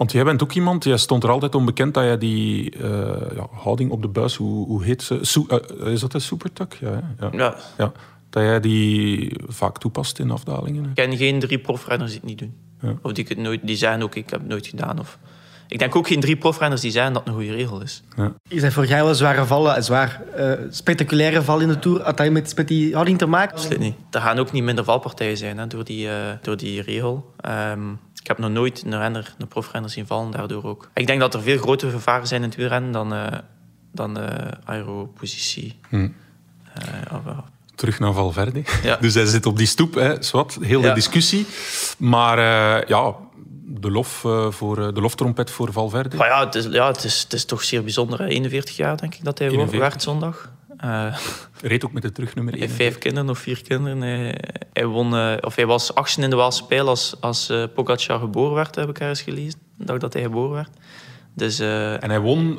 [0.00, 3.46] Want jij bent ook iemand, jij stond er altijd onbekend dat jij die eh, ja,
[3.50, 5.18] houding op de buis, hoe, hoe heet ze?
[5.20, 6.78] Soe- eh, is dat een supertuck?
[6.80, 7.26] Ja, hè?
[7.26, 7.30] ja.
[7.32, 7.92] Ja, ja.
[8.30, 10.82] Dat jij die vaak toepast in afdalingen.
[10.82, 10.88] hè?
[10.88, 12.54] ik ken geen drie profrenners die het niet doen.
[12.82, 12.94] Ja.
[13.02, 14.98] Of die, het nooit, die zeggen ook, ik heb het nooit gedaan.
[14.98, 15.18] Of...
[15.68, 18.02] Ik denk ook geen drie profrenners die zeggen dat het een goede regel is.
[18.48, 22.02] Je zei vorig jaar wel zware vallen, een zwaar eh, spectaculaire val in de Tour.
[22.02, 23.56] Had dat met, met die houding te maken?
[23.56, 23.94] Absoluut niet.
[24.10, 27.32] Er gaan ook niet minder valpartijen zijn hè, door, die, eh, door die regel.
[27.36, 27.80] Ehm,
[28.20, 30.90] ik heb nog nooit een renner, een profrenner zien vallen, daardoor ook.
[30.94, 33.38] Ik denk dat er veel grotere gevaren zijn in het wielrennen dan, eh
[33.92, 34.28] dan de
[34.64, 35.78] aeropositie.
[35.88, 36.08] Hm.
[36.74, 37.38] Eh, eh,
[37.74, 38.62] Terug naar Valverde.
[38.82, 38.96] Ja.
[39.00, 40.94] Dus hij zit op die stoep, hè, zwart, heel de Ja.
[40.94, 41.46] discussie.
[41.98, 43.14] Maar eh, ja,
[43.66, 46.16] de, lof, eh, voor, eh, de loftrompet voor Valverde.
[46.16, 48.18] maar ja, het is, ja het, is, het is toch zeer bijzonder.
[48.18, 48.26] hè.
[48.26, 49.80] 41 jaar denk ik dat hij 41.
[49.80, 50.52] werd zondag.
[50.80, 51.16] Eh,
[51.62, 52.70] Reed ook met de terugnummer hij 1.
[52.70, 54.00] heeft vijf kinderen of vier kinderen.
[54.00, 54.38] Hij,
[54.72, 58.18] hij, won, eh, of hij was achtste in de Waalse Pijl als, als eh, Pogacar
[58.18, 59.60] geboren werd, heb ik ergens gelezen.
[59.78, 60.70] De dag dat hij geboren werd.
[61.34, 62.58] Dus En hij won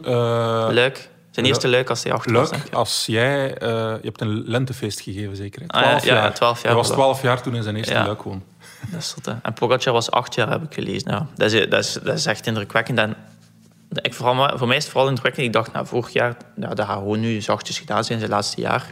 [0.73, 1.09] Luik.
[1.31, 2.73] Zijn eerste luik als hij acht was, Luik ik.
[2.73, 3.55] als jij...
[3.59, 5.61] je hebt een lentefeest gegeven, zeker?
[5.61, 5.67] hè?
[5.67, 6.33] Ah, ja, 12 ja, jaar.
[6.33, 6.91] 12 jaar Hij was.
[6.91, 8.05] 12 jaar toen hij zijn eerste Ja.
[8.05, 8.43] luik won.
[8.91, 9.33] Dat is hè.
[9.41, 11.11] En Pogacar was acht jaar, heb ik gelezen.
[11.11, 12.97] Ja, dat, is, dat, is, dat is echt indrukwekkend.
[12.97, 13.15] En
[13.91, 15.47] ik, vooral, voor mij is het vooral indrukwekkend.
[15.47, 18.61] Ik dacht, nou, vorig jaar, ja, dat gaat gewoon nu zachtjes gedaan zijn, zijn laatste
[18.61, 18.85] jaar.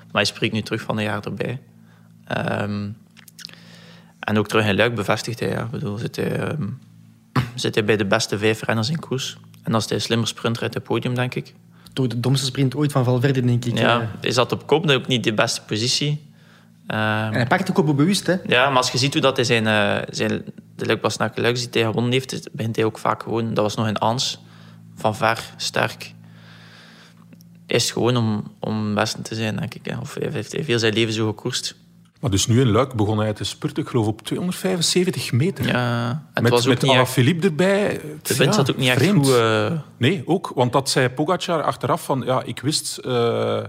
[0.00, 1.60] Maar hij spreekt nu terug van een jaar erbij.
[2.26, 2.88] Ehm,
[4.20, 5.48] en ook terug in Luik bevestigt hij.
[5.48, 5.62] Ja.
[5.62, 6.62] Ik bedoel, zit, hij, ehm,
[7.54, 9.36] zit hij bij de beste vijf renners in koers.
[9.62, 11.54] En als hij slimmer sprint rijdt het podium, denk ik.
[11.92, 13.78] Door de domste sprint ooit van Valverde, denk ik.
[13.78, 16.24] Ja, Eh, hij zat op kop, dat is ook niet de beste positie.
[16.86, 18.36] Ehm, En hij pakt de kop bewust, hè.
[18.46, 20.44] Ja, maar als je ziet hoe dat hij zijn, eh, zijn
[20.76, 23.74] de Luik Bastenaken Luik die hij gewonnen heeft, begint hij ook vaak gewoon, dat was
[23.74, 24.38] nog in Ans,
[24.96, 26.14] van ver, sterk.
[27.66, 29.86] Is gewoon om, om beste te zijn, denk ik.
[29.86, 29.98] Hè.
[29.98, 31.76] Of hij heeft heel zijn leven zo gekoerst.
[32.20, 35.66] Maar dus nu in Luik begon hij te spurten, ik geloof op 275 meter.
[35.66, 38.00] Ja, het met was ook met niet echt, Philippe erbij.
[38.22, 39.26] de wind zat ook niet echt vreemd.
[39.26, 39.34] goed.
[39.36, 40.52] eh, Nee, ook.
[40.54, 42.22] Want dat zei Pogacar achteraf van...
[42.26, 43.64] Ja, ik wist eh,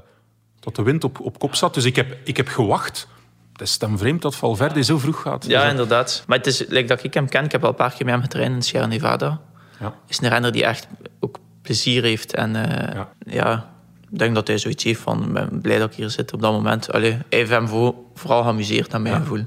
[0.60, 3.08] dat de wind op, op kop zat, dus ik heb, ik heb gewacht.
[3.52, 5.46] Het is dan vreemd dat Valverde zo vroeg gaat.
[5.46, 6.24] ja, Dus inderdaad.
[6.28, 8.14] Maar het is, like dat ik hem ken, ik heb al een paar keer met
[8.14, 9.42] hem getraind in Sierra Nevada.
[9.80, 9.94] Ja.
[10.08, 10.88] is een renner die echt
[11.20, 12.34] ook plezier heeft.
[12.34, 13.10] En eh, Ja.
[13.26, 13.70] ja.
[14.10, 16.42] ik denk dat hij zoiets heeft van, ik ben blij dat ik hier zit op
[16.42, 16.92] dat moment.
[16.92, 19.46] Allee, hij heeft hem voor, vooral geamuseerd, naar mijn gevoel.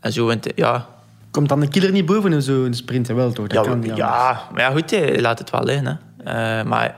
[0.00, 0.86] En zo, ja,
[1.30, 3.06] Komt dan de killer niet boven in zo'n sprint?
[3.06, 3.46] Wel, toch?
[3.46, 5.86] Dat ja, kan niet ja, maar ja, goed, hij laat het wel liggen.
[5.86, 6.60] Hè.
[6.60, 6.96] Eh, maar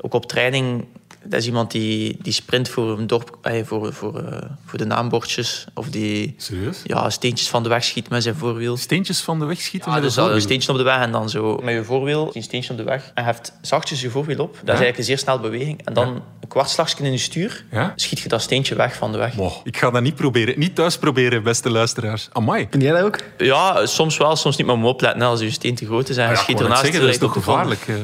[0.00, 0.86] ook op training,
[1.24, 4.84] dat is iemand die, die sprint voor een dorp, eh, voor, voor, eh, voor de
[4.84, 5.64] naambordjes.
[5.74, 6.80] Of die Serieus?
[6.84, 8.76] ja, steentjes van de weg schiet met zijn voorwiel.
[8.76, 11.28] Steentjes van de weg schieten Ja, met dus een steentje op de weg en dan
[11.30, 13.10] zo met je voorwiel, een steentje op de weg.
[13.14, 14.50] En heft zachtjes je voorwiel op.
[14.52, 15.80] Dat is eigenlijk een zeer snel beweging.
[15.84, 16.08] En dan
[16.40, 17.92] een kwartslagje in je stuur, Ja?
[17.96, 19.34] schiet je dat steentje weg van de weg.
[19.64, 20.58] Ik ga dat niet proberen.
[20.58, 22.28] Niet thuis proberen, beste luisteraars.
[22.32, 22.66] Amai.
[22.70, 23.18] Vind jij dat ook?
[23.38, 24.66] Ja, soms wel, soms niet.
[24.66, 26.82] Maar moet opletten als je steen te groot is en je Ja, schiet ernaast.
[26.82, 27.80] zeggen, dat is toch gevaarlijk.
[27.88, 27.96] eh.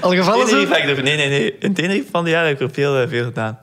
[0.00, 0.60] Al gevallen zo?
[0.60, 1.56] Er- Nee, nee, nee.
[1.58, 3.58] In Tenerife van die heb ik er veel, eh, veel gedaan.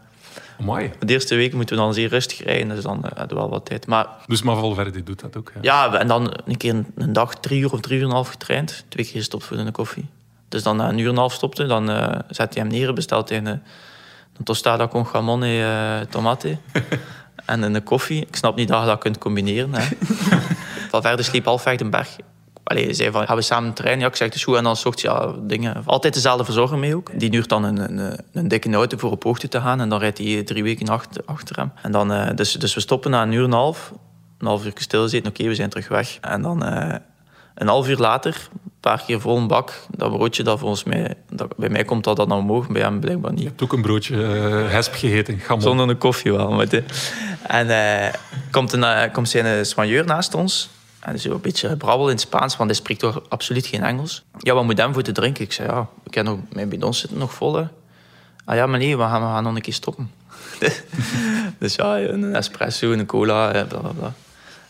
[1.00, 3.50] De eerste week moeten we dan zeer rustig rijden, dus dan eh, hadden we wel
[3.50, 3.88] wat tijd.
[3.88, 5.52] Maar Dus maar Valverde doet dat ook.
[5.62, 5.86] Ja.
[5.92, 8.16] ja, en dan een keer een, een dag drie uur of drie uur en een
[8.16, 8.86] half getraind.
[8.88, 10.06] Twee keer gestopt voor een koffie.
[10.50, 12.94] Dus dan na een uur en een half stopte, dan eh zet hij hem neer,
[12.94, 16.58] bestelt hij een, een tostada con jamon en eh, tomate.
[17.46, 18.22] en een koffie.
[18.22, 19.74] Ik snap niet dat je dat kunt combineren.
[19.74, 19.88] Hè.
[20.90, 22.16] Valverde sliep halfweg de berg.
[22.70, 24.00] Allee, zei van, gaan we samen trainen?
[24.00, 24.56] Ja, ik zeg, het is goed.
[24.56, 25.82] En dan zocht hij ja, dingen.
[25.86, 27.20] Altijd dezelfde verzorger mee ook.
[27.20, 29.82] Die huurt dan een, een, een dikke auto voor op hoogte te gaan.
[29.82, 31.72] En dan rijdt hij drie weken achter, achter hem.
[31.82, 33.94] En dan, eh, dus, dus we stoppen na een uur en een half.
[34.38, 35.32] Een half uur stilzitten.
[35.32, 36.18] Oké, we zijn terug weg.
[36.22, 36.96] En dan eh,
[37.56, 39.74] een half uur later, een paar keer vol een bak.
[39.96, 41.14] Dat broodje, dat volgens mij...
[41.30, 43.42] Dat, bij mij komt dat dan omhoog, bij hem blijkbaar niet.
[43.42, 45.42] Je hebt ook een broodje eh hesp gegeten.
[45.58, 46.52] Zonder een koffie wel.
[46.52, 46.84] Maar de-
[47.48, 48.12] en
[48.52, 50.70] komt, een, komt zijn soigneur naast ons.
[51.00, 54.24] En zo een beetje brabbel in het Spaans, want hij spreekt toch absoluut geen Engels.
[54.38, 55.44] Ja, wat moet hem voor te drinken?
[55.44, 57.56] Ik zei, ja, ik heb nog, mijn bidons zitten nog vol.
[57.56, 57.64] Hè.
[58.46, 60.12] Ah ja, maar nee, we gaan, we gaan nog een keer stoppen.
[61.60, 64.14] dus ja, een espresso, een cola, eh, bla bla bla.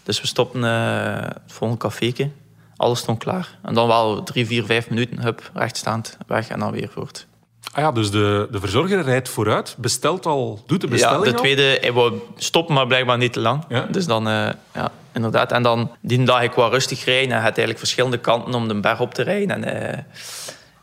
[0.04, 2.30] Dus we stopten het volgende caféke.
[2.76, 3.58] Alles stond klaar.
[3.62, 7.28] En dan wel drie, vier, vijf minuten, hup, rechtstaand, weg en dan weer voort.
[7.74, 11.36] Ah ja, dus de, de verzorger rijdt vooruit, bestelt al, doet de bestelling Ja, de
[11.36, 11.42] al.
[11.42, 13.64] tweede, hij wou stoppen, maar blijkbaar niet te lang.
[13.70, 13.88] Ja.
[13.92, 15.52] Dus dan, eh, ja, inderdaad.
[15.52, 17.30] En dan, die dag ik wou rustig rijden.
[17.30, 19.64] Hij had eigenlijk verschillende kanten om de berg op te rijden.
[19.64, 20.04] En eh,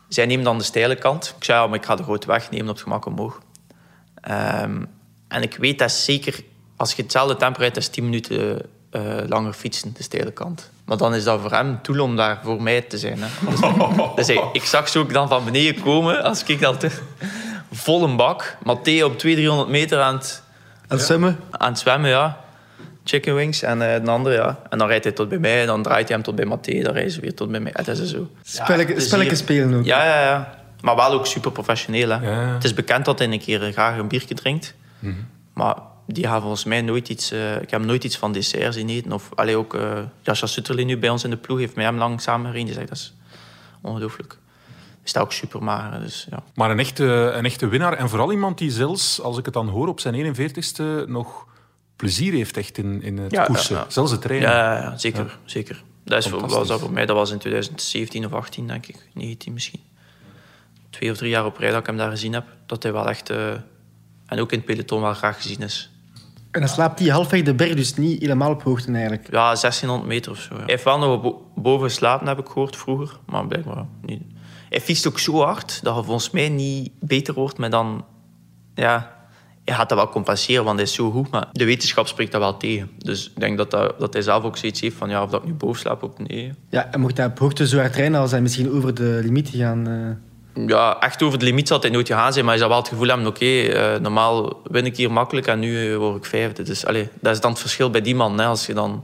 [0.07, 1.33] zij neemt dan de steile kant.
[1.37, 3.39] Ik zei, ja, maar ik ga de grote weg nemen op het gemak omhoog.
[4.21, 4.83] Ehm,
[5.27, 6.39] en ik weet dat zeker,
[6.75, 10.69] als je hetzelfde tempo rijdt, dat is 10 minuten eh, langer fietsen, de steile kant.
[10.85, 13.17] Maar dan is dat voor hem doel om daar voor mij te zijn.
[13.21, 13.27] Hè.
[14.15, 16.99] Dus, dus ik, ik zag ze ook dan van beneden komen, als ik dat te-
[17.71, 18.57] vol een bak.
[18.63, 20.43] Matteo op 200, 300 meter aan het,
[20.87, 21.39] Aan het zwemmen.
[21.51, 22.45] aan het zwemmen, ja.
[23.09, 24.59] Chicken wings en eh, de andere, ja.
[24.69, 26.93] En dan rijdt hij tot bij mij, dan draait hij hem tot bij Matteo, dan
[26.93, 27.71] rijden ze weer tot bij mij.
[27.75, 28.27] Het is zo.
[28.43, 29.85] Spelletje, het is spelletje hier- spelen ook.
[29.85, 30.55] Ja, ja, ja.
[30.81, 32.09] Maar wel ook super professioneel.
[32.09, 32.15] Hè.
[32.29, 32.53] Ja, ja.
[32.53, 34.73] Het is bekend dat hij een keer graag een biertje drinkt.
[35.53, 35.75] Maar
[36.07, 37.31] die gaat volgens mij nooit iets...
[37.31, 39.11] eh, ik heb nooit iets van dessert zien eten.
[39.11, 41.97] Of allee, ook eh Jascha Sutterlin nu bij ons in de ploeg heeft met hem
[41.97, 42.65] lang samengereden.
[42.65, 43.13] Die zegt, dat is
[43.81, 44.37] ongelooflijk.
[45.03, 45.99] Is dat ook super mager.
[46.01, 46.39] Dus, ja.
[46.55, 47.93] Maar een echte, een echte winnaar.
[47.93, 51.45] En vooral iemand die zelfs, als ik het dan hoor, op zijn 41ste nog
[51.97, 53.75] plezier heeft echt in, in het Ja, koersen.
[53.75, 53.89] ja, ja.
[53.89, 54.49] Zelfs het trainen.
[54.49, 55.37] Ja, ja, ja, zeker.
[55.45, 55.83] zeker.
[56.03, 58.95] Dat is voor, was dat voor mij, dat was in 2017 of 18, denk ik.
[59.13, 59.79] 19 misschien.
[60.89, 62.45] Twee of drie jaar op rij dat ik hem daar gezien heb.
[62.65, 63.29] Dat hij wel echt...
[63.29, 63.51] eh,
[64.25, 65.91] en ook in het peloton wel graag gezien is.
[66.51, 69.25] En dan slaapt hij halfweg de berg, dus niet helemaal op hoogte eigenlijk.
[69.31, 70.53] Ja, 1600 meter of zo.
[70.53, 70.59] ja.
[70.59, 73.17] Hij heeft wel nog bo- boven geslapen, heb ik gehoord vroeger.
[73.25, 74.21] Maar blijkbaar niet.
[74.69, 78.05] Hij fietst ook zo hard dat je volgens mij niet beter wordt met dan...
[78.75, 79.16] Ja,
[79.67, 81.29] hij gaat dat wel compenseren, want hij is zo goed.
[81.31, 82.89] Maar de wetenschap spreekt dat wel tegen.
[82.97, 85.09] Dus ik denk dat, dat, dat hij zelf ook zoiets heeft van...
[85.09, 86.53] Ja, of dat ik nu boven slaap of nee.
[86.69, 89.49] Ja, en mocht hij op hoogte zo hard trainen als hij misschien over de limiet
[89.53, 89.87] gaan...
[90.53, 92.45] eh, Ja, echt over de limiet zal hij nooit gegaan zijn.
[92.45, 93.27] Maar je zal wel het gevoel hebben...
[93.27, 96.63] Oké, eh, normaal win ik hier makkelijk en nu eh, word ik vijfde.
[96.63, 98.39] Dus allee, dat is dan het verschil bij die man.
[98.39, 98.45] Hè.
[98.45, 99.03] Als je dan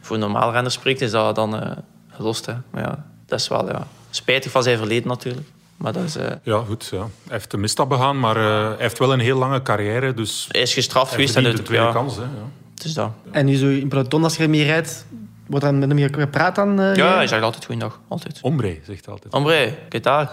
[0.00, 1.70] voor een normaal renner spreekt, is dat dan eh,
[2.08, 2.46] gelost.
[2.46, 2.54] Hè.
[2.70, 5.46] Maar ja, dat is wel ja, spijtig van zijn verleden natuurlijk.
[5.78, 6.88] Maar dat is, eh, Ja, goed.
[6.92, 6.98] Ja.
[6.98, 10.14] Hij heeft een misstap begaan, maar eh, hij heeft wel een heel lange carrière.
[10.14, 11.36] Dus hij is gestraft geweest.
[11.36, 12.16] En een tweede ja, kans.
[12.16, 12.28] Hè, ja.
[12.74, 13.10] het is dat.
[13.30, 15.06] En nu zo in peloton, als je ermee rijdt,
[15.46, 16.80] wordt dan met hem hier gepraat dan?
[16.80, 18.00] eh, Ja, hij zegt altijd goeiedag.
[18.08, 18.38] Altijd.
[18.42, 19.32] Ombre, zegt hij altijd.
[19.32, 20.28] Hombre, ¿qué tal?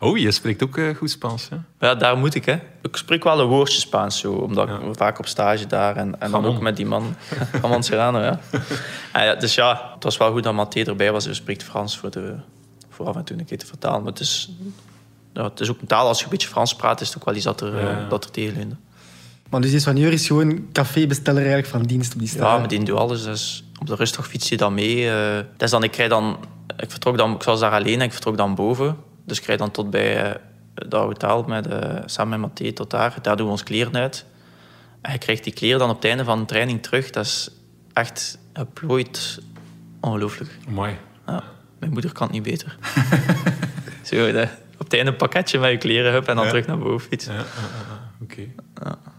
[0.00, 1.48] Oh, je spreekt ook goed Spaans.
[1.48, 1.86] Hè?
[1.86, 2.58] Ja, daar moet ik, hè.
[2.82, 6.30] Ik spreek wel een woordje Spaans, zo, omdat ik vaak op stage daar en, en
[6.30, 7.14] dan ook met die man
[7.60, 8.40] van Monserrano, ja.
[9.12, 9.34] En ja.
[9.34, 11.24] Dus ja, het was wel goed dat Mathé erbij was.
[11.24, 12.34] Hij spreekt Frans voor, de,
[13.00, 14.02] voor af en toe een keer te vertalen.
[14.02, 14.50] Maar het is,
[15.32, 17.24] ja, het is ook een taal, als je een beetje Frans praat, is het ook
[17.24, 18.08] wel iets dat er, eh, Ja.
[18.08, 18.52] dat er.
[19.50, 22.58] Maar dus die Soigneur is gewoon cafébesteller eigenlijk van dienst op die Ja, straat.
[22.58, 23.22] maar die doet alles.
[23.24, 25.10] Dus op de rustdag fiets je dan mee.
[25.10, 25.34] eh.
[25.36, 26.38] dat is dan, ik, rijd dan,
[26.76, 28.96] ik vertrok dan, ik was daar alleen en ik vertrok dan boven.
[29.24, 30.34] Dus ik rijd dan tot bij eh,
[30.74, 33.14] dat hotel met, eh, samen met Mathé tot daar.
[33.22, 34.24] Daar doen we ons kleren uit.
[35.00, 37.10] En je krijgt die kleren dan op het einde van de training terug.
[37.10, 37.50] Dat is
[37.92, 39.40] echt geplooid
[40.00, 40.58] ongelooflijk.
[40.68, 40.96] Mooi.
[41.26, 41.42] Ja,
[41.80, 42.76] mijn moeder kan het niet beter.
[44.02, 46.50] Zo, de, op het einde een pakketje met je kleren hup, en dan Ja.
[46.50, 47.32] terug naar boven fietsen.
[47.32, 47.98] Ja, ja, ja, ja.
[48.22, 48.40] Oké.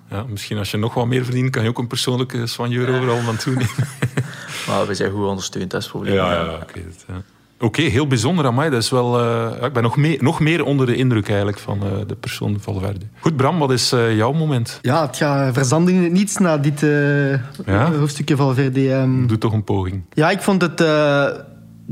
[0.09, 3.21] Ja, misschien als je nog wat meer verdient, kan je ook een persoonlijke soigneur overal
[3.21, 3.69] naartoe nemen.
[4.67, 6.15] Maar we zijn goed ondersteund, dat is het probleem.
[6.15, 7.05] Ja, ja, ik weet het.
[7.07, 7.21] ja.
[7.59, 8.69] Oké, heel bijzonder aan mij.
[8.69, 11.83] Dat is wel, eh, ik ben nog meer, nog meer onder de indruk eigenlijk van
[11.83, 13.05] eh, de persoon Valverde.
[13.19, 14.79] Goed, Bram, wat is eh, jouw moment?
[14.81, 17.31] Ja, het gaat verzanden in het niets na dit eh,
[17.65, 17.91] Ja?
[17.91, 18.93] hoofdstukje van Verde.
[18.93, 19.25] ehm.
[19.27, 20.03] Doe toch een poging.
[20.13, 21.25] Ja, ik vond het, eh,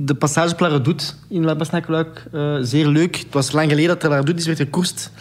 [0.06, 3.18] de passage op La Redoute in La Basnac-Luik eh, zeer leuk.
[3.18, 5.12] Het was lang geleden dat er La Redoute is werd gekoerst.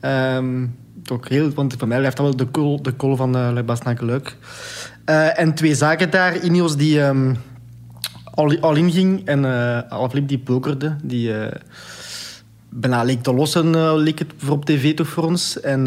[0.00, 0.66] Ehm,
[1.12, 3.62] ook heel, want voor mij blijft dat wel de col, de col van eh La
[3.62, 4.36] Basnac-Luik.
[5.04, 6.40] Eh, en twee zaken daar.
[6.40, 7.34] Ineos die ehm,
[8.34, 9.44] al, al in ging en
[9.88, 10.96] Alaphilippe die pokerde.
[11.02, 11.32] Die
[12.68, 15.60] bijna leek te lossen, leek het voor op tv toch voor ons.
[15.60, 15.84] En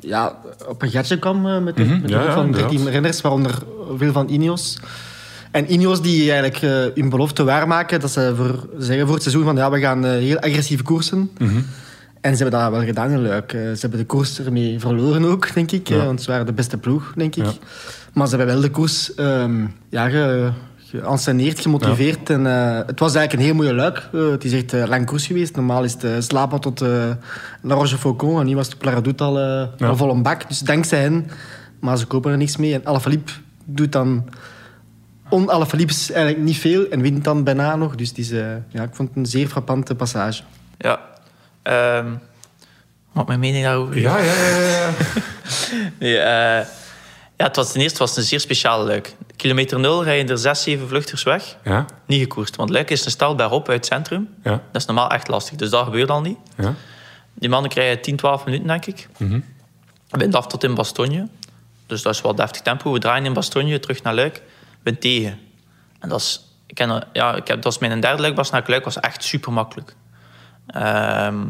[0.00, 0.36] ja,
[0.68, 2.70] op een gatje kwam met, de, Mhm, met ja, van inderdaad.
[2.70, 3.62] 13 renners, waaronder
[3.96, 4.78] veel van Ineos.
[5.50, 9.44] En Ineos die eigenlijk eh, hun belofte waarmaken, dat ze voor, zeggen voor het seizoen
[9.44, 11.30] van ja, we gaan eh, heel agressief koersen.
[11.38, 11.60] Mhm.
[12.20, 13.52] En ze hebben dat wel gedaan in Luik.
[13.52, 15.88] Eh, ze hebben de koers ermee verloren ook, denk ik.
[15.88, 16.04] Ja.
[16.04, 17.44] want ze waren de beste ploeg, denk ik.
[17.44, 17.52] Ja.
[18.12, 22.30] Maar ze hebben wel de koers ehm ja, ge, geanceneerd, gemotiveerd.
[22.30, 24.08] En, het was eigenlijk een heel mooie Luik.
[24.12, 25.56] Het is echt een lang koers geweest.
[25.56, 26.80] Normaal is het slapen tot
[27.60, 28.40] La Rochefoucauld.
[28.40, 29.38] En nu was het La Redoute al,
[29.78, 30.48] al vol een bak.
[30.48, 31.30] Dus dankzij hen.
[31.80, 32.74] Maar ze kopen er niks mee.
[32.74, 33.32] En Alaphilippe
[33.64, 34.24] doet dan...
[35.30, 37.94] On Alaphilippe eigenlijk niet veel en wint dan bijna nog.
[37.94, 40.42] Dus is, eh, ja, ik vond het een zeer frappante passage.
[40.78, 41.00] Ja.
[41.62, 42.06] Ehm,
[43.12, 44.02] wat mijn mening daarover is?
[44.02, 44.68] Ja, ja, ja.
[44.68, 44.90] ja.
[45.98, 46.66] Nee, eh,
[47.36, 49.14] ja, het was ten eerste het was een zeer speciale luik.
[49.36, 51.56] Kilometer nul rijden er zes, zeven vluchters weg.
[51.64, 52.56] Ja, Niet gekoerst.
[52.56, 54.28] Want luik is een stel bergop uit het centrum.
[54.44, 55.56] ja, Dat is normaal echt lastig.
[55.56, 56.38] Dus dat gebeurt al niet.
[56.56, 56.74] ja.
[57.34, 59.08] Die mannen krijgen 10, 12 minuten, denk ik.
[59.16, 59.40] Mhm.
[60.08, 61.28] Wind af tot in Bastogne.
[61.86, 62.92] Dus dat is wel deftig tempo.
[62.92, 64.42] We draaien in Bastogne, terug naar Luik.
[64.82, 65.38] Wind tegen.
[65.98, 66.44] En dat is...
[66.66, 68.34] Ik ken, ja, ik heb, dat is mijn derde Luik.
[68.34, 69.96] Bas naar Luik was echt super makkelijk.
[70.66, 71.44] Ehm,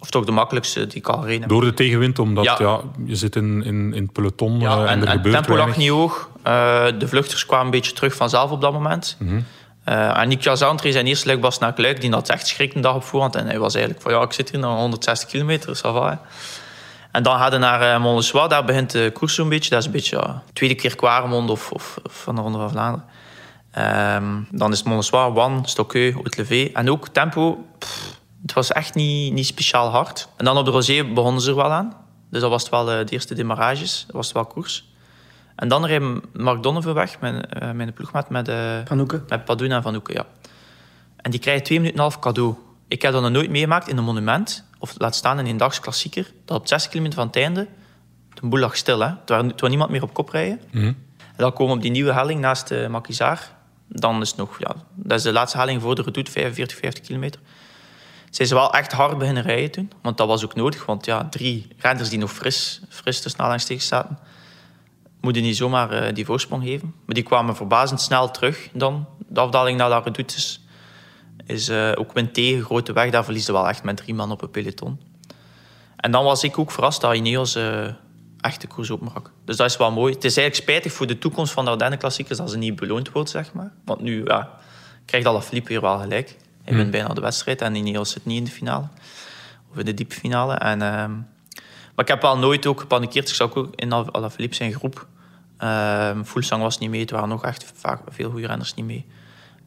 [0.00, 1.48] of toch de makkelijkste die ik al gereden heb.
[1.48, 2.56] Door de tegenwind, omdat ja.
[2.58, 2.80] Ja.
[3.04, 5.34] je zit in, in, in het peloton Ja, eh, en, en, er en het gebeurt
[5.34, 6.30] tempo lag niet hoog.
[6.42, 9.16] Eh, de vluchters kwamen een beetje terug vanzelf op dat moment.
[9.18, 9.40] Mhm.
[9.84, 12.80] Eh, en Nick Jazantre, zijn eerste luik was naar Luik, die had echt schrik een
[12.80, 13.34] dag op voorhand.
[13.34, 16.20] En hij was eigenlijk van, ja, ik zit hier nog 160 kilometer, ça va.
[17.14, 19.70] En dan gaan we naar uh, Montlesois, daar begint de koers zo'n beetje.
[19.70, 23.06] Dat is een beetje tweede keer Quaremont of, of, of van de Ronde van Vlaanderen.
[23.70, 26.70] Ehm, dan is Montlesois, Wan, Stokkeu, Haute-Levé.
[26.72, 30.28] En ook tempo, pff, het was echt niet, niet speciaal hard.
[30.36, 31.96] En dan op de Rosé begonnen ze er wel aan.
[32.30, 34.92] Dus dat was het wel uh, de eerste demarages, dat was het wel koers.
[35.56, 38.46] En dan reed Mark Donovan weg, mijn, uh, mijn ploegmaat, met,
[39.28, 40.14] met Padoen en Van Hoeken.
[40.14, 40.26] Ja.
[41.16, 42.54] En die krijgen twee minuten en een half cadeau.
[42.88, 45.80] Ik heb dat nog nooit meegemaakt in een monument, of laat staan in een dags
[45.80, 47.68] klassieker, dat op 6 kilometer van het einde,
[48.34, 49.00] de boel lag stil.
[49.00, 49.34] Hè.
[49.34, 50.60] Het was niemand meer op kop rijden.
[50.70, 50.86] Mhm.
[51.16, 53.56] En dan komen we op die nieuwe helling naast de Makizaar.
[53.88, 57.04] Dan is het nog, ja, dat is de laatste helling voor de redoute, 45, 50
[57.04, 57.40] kilometer.
[58.30, 59.92] Zijn ze wel echt hard beginnen rijden toen.
[60.02, 60.86] Want dat was ook nodig.
[60.86, 64.18] Want ja, drie renners die nog fris, fris tussen aanhalingstekens zaten,
[65.20, 66.94] moeten niet zomaar uh, die voorsprong geven.
[67.04, 69.06] Maar die kwamen verbazend snel terug dan.
[69.28, 70.63] De afdaling naar de redoutes is
[71.46, 73.10] uh, ook wind tegen, grote weg.
[73.10, 75.00] Daar verliezen wel echt met drie man op een peloton.
[75.96, 77.86] En dan was ik ook verrast dat Ineos uh,
[78.40, 79.30] echt de koers opbrak.
[79.44, 80.14] Dus dat is wel mooi.
[80.14, 83.30] Het is eigenlijk spijtig voor de toekomst van de Ardennen-klassiekers dat ze niet beloond wordt,
[83.30, 83.72] zeg maar.
[83.84, 84.50] Want nu ja,
[85.04, 86.36] krijgt Alaphilippe weer wel gelijk.
[86.62, 88.86] Hij wint bijna de wedstrijd en Ineos zit niet in de finale.
[89.70, 90.52] Of in de diepfinale.
[90.52, 90.72] finale.
[90.72, 91.24] En, uh,
[91.94, 93.28] maar ik heb wel nooit ook gepanikeerd.
[93.28, 95.06] Ik zag ook in Alaphilippe zijn groep.
[95.60, 97.00] Uh, Fulsang was niet mee.
[97.00, 99.06] Het waren nog echt vaak veel goede renners niet mee.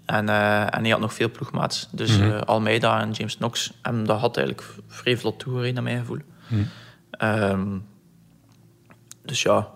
[0.08, 1.88] En, uh, en hij had nog veel ploegmaats.
[1.92, 2.40] Dus mm -hmm.
[2.40, 3.74] Almeida en James Knox.
[3.82, 6.20] En dat had eigenlijk vrij vlot toegereden, naar mijn gevoel.
[6.48, 6.68] Mm
[7.18, 7.44] -hmm.
[7.44, 7.86] um,
[9.26, 9.68] dus ja,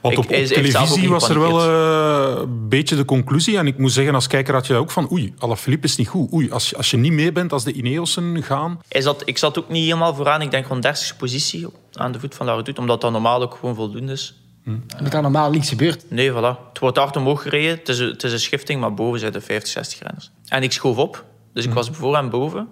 [0.00, 3.58] want op, op televisie was er wel uh, een beetje de conclusie.
[3.58, 5.12] En ik moet zeggen, als kijker had je ook van...
[5.12, 6.32] Oei, Alaphilippe is niet goed.
[6.32, 8.80] Oei, als, je, als je niet mee bent als de Ineosen gaan...
[8.88, 10.42] Zat, ik zat ook niet helemaal vooraan.
[10.42, 12.78] Ik denk gewoon 30 positie aan de voet van Laredut.
[12.78, 14.34] Omdat dat normaal ook gewoon voldoende is.
[14.64, 14.78] Hm.
[15.02, 16.10] Dat dat normaal niets gebeurt.
[16.10, 16.68] Nee, voilà.
[16.68, 17.78] Het wordt hard omhoog gereden.
[17.78, 20.30] Het is, het is een schifting, maar boven zijn er 50, 60 renners.
[20.48, 21.24] En ik schoof op.
[21.52, 21.76] Dus ik hm.
[21.76, 22.68] was voor en boven.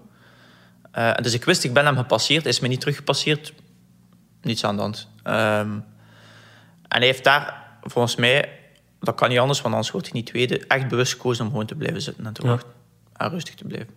[0.99, 2.43] Uh, dus ik wist, ik ben hem gepasseerd.
[2.43, 3.53] Hij is me niet teruggepasseerd.
[4.43, 5.09] Niets aan de hand.
[5.25, 5.85] Um,
[6.93, 8.59] en hij heeft daar, volgens mij,
[9.01, 11.67] dat kan niet anders, want anders wordt hij niet tweede, echt bewust gekozen om gewoon
[11.67, 12.71] te blijven zitten en te wachten.
[13.13, 13.25] Ja.
[13.25, 13.95] En rustig te blijven.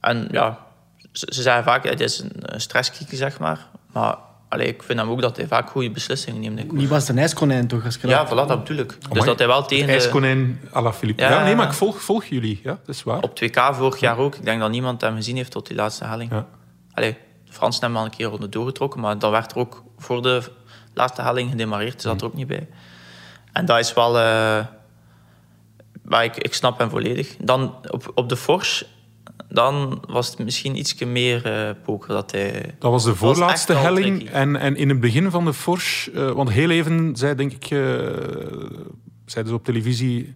[0.00, 0.66] En ja,
[1.12, 3.66] ze, ze zeggen vaak, het is een, een stresskikker, zeg maar.
[3.92, 4.16] Maar
[4.48, 6.78] allee, ik vind hem ook dat hij vaak goede beslissingen neemt.
[6.78, 7.84] Die was een ijskonijn toch?
[7.84, 8.96] Als ja, voilà, dat bedoel ik.
[9.12, 9.92] Dus dat hij wel tegen de...
[9.92, 11.22] ijskonijn à la Philippe.
[11.22, 12.60] Ja, ja, nee, maar ik volg, volg jullie.
[12.62, 13.22] Ja, dat is waar.
[13.22, 14.34] Op 2K vorig jaar ook.
[14.34, 16.30] Ik denk dat niemand hem gezien heeft tot die laatste helling.
[16.30, 16.46] Ja.
[16.92, 20.22] Allee, de Fransen hebben al een keer ronde doorgetrokken, maar dan werd er ook voor
[20.22, 20.42] de
[20.94, 21.94] laatste helling gedemareerd.
[21.94, 22.68] Dus dat er ook niet bij.
[23.52, 24.16] En dat is wel...
[24.16, 24.58] Uh,
[26.02, 27.36] maar ik, ik snap hem volledig.
[27.40, 28.86] Dan op, op de Force
[29.48, 32.08] dan was het misschien iets meer uh, poker.
[32.08, 34.30] Dat, hij, dat was de voorlaatste was helling.
[34.30, 37.70] En, en in het begin van de Force, uh, want heel even zei denk ik,
[37.70, 37.80] uh,
[39.24, 40.34] zeiden ze op televisie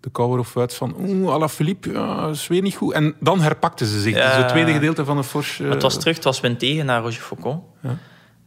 [0.00, 2.92] de cover of uit van oeh, Alaphilippe, ja, is weer niet goed.
[2.92, 4.14] En dan herpakten ze zich.
[4.14, 4.26] Ja.
[4.26, 5.64] Dus het tweede gedeelte van de Force...
[5.64, 7.62] het was terug, het was wind tegen naar Roger Faucon.
[7.82, 7.96] Ja.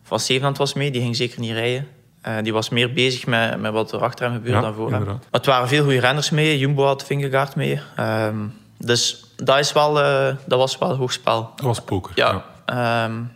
[0.03, 1.87] Van Zevenand was mee, die ging zeker niet rijden.
[2.27, 4.91] Uh, die was meer bezig met, met wat er achter hem gebeurde ja, dan voor
[4.91, 5.03] hem.
[5.03, 6.57] Maar het waren veel goede renners mee.
[6.57, 7.79] Jumbo had Vingegaard mee.
[7.99, 11.51] Um, dus dat, is wel, uh, dat was wel hoog spel.
[11.55, 12.11] Dat was poker.
[12.15, 12.43] Ja.
[12.65, 13.05] ja.
[13.05, 13.31] Um,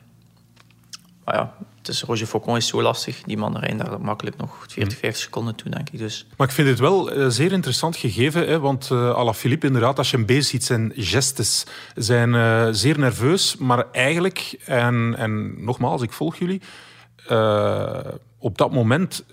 [1.26, 3.22] maar ja, dus Roger Faucon is zo lastig.
[3.24, 6.00] Die man rijdt daar makkelijk nog 40, 50 seconden toe, denk ik.
[6.00, 6.28] Dus.
[6.38, 8.48] Maar ik vind het wel een zeer interessant gegeven.
[8.48, 11.66] Hè, want uh, Alaphilippe, inderdaad, als je hem bezig ziet, zijn gestes
[11.96, 13.58] zijn uh, zeer nerveus.
[13.58, 16.62] Maar eigenlijk, en, en nogmaals, ik volg jullie...
[17.30, 18.00] Uh,
[18.40, 19.24] op dat moment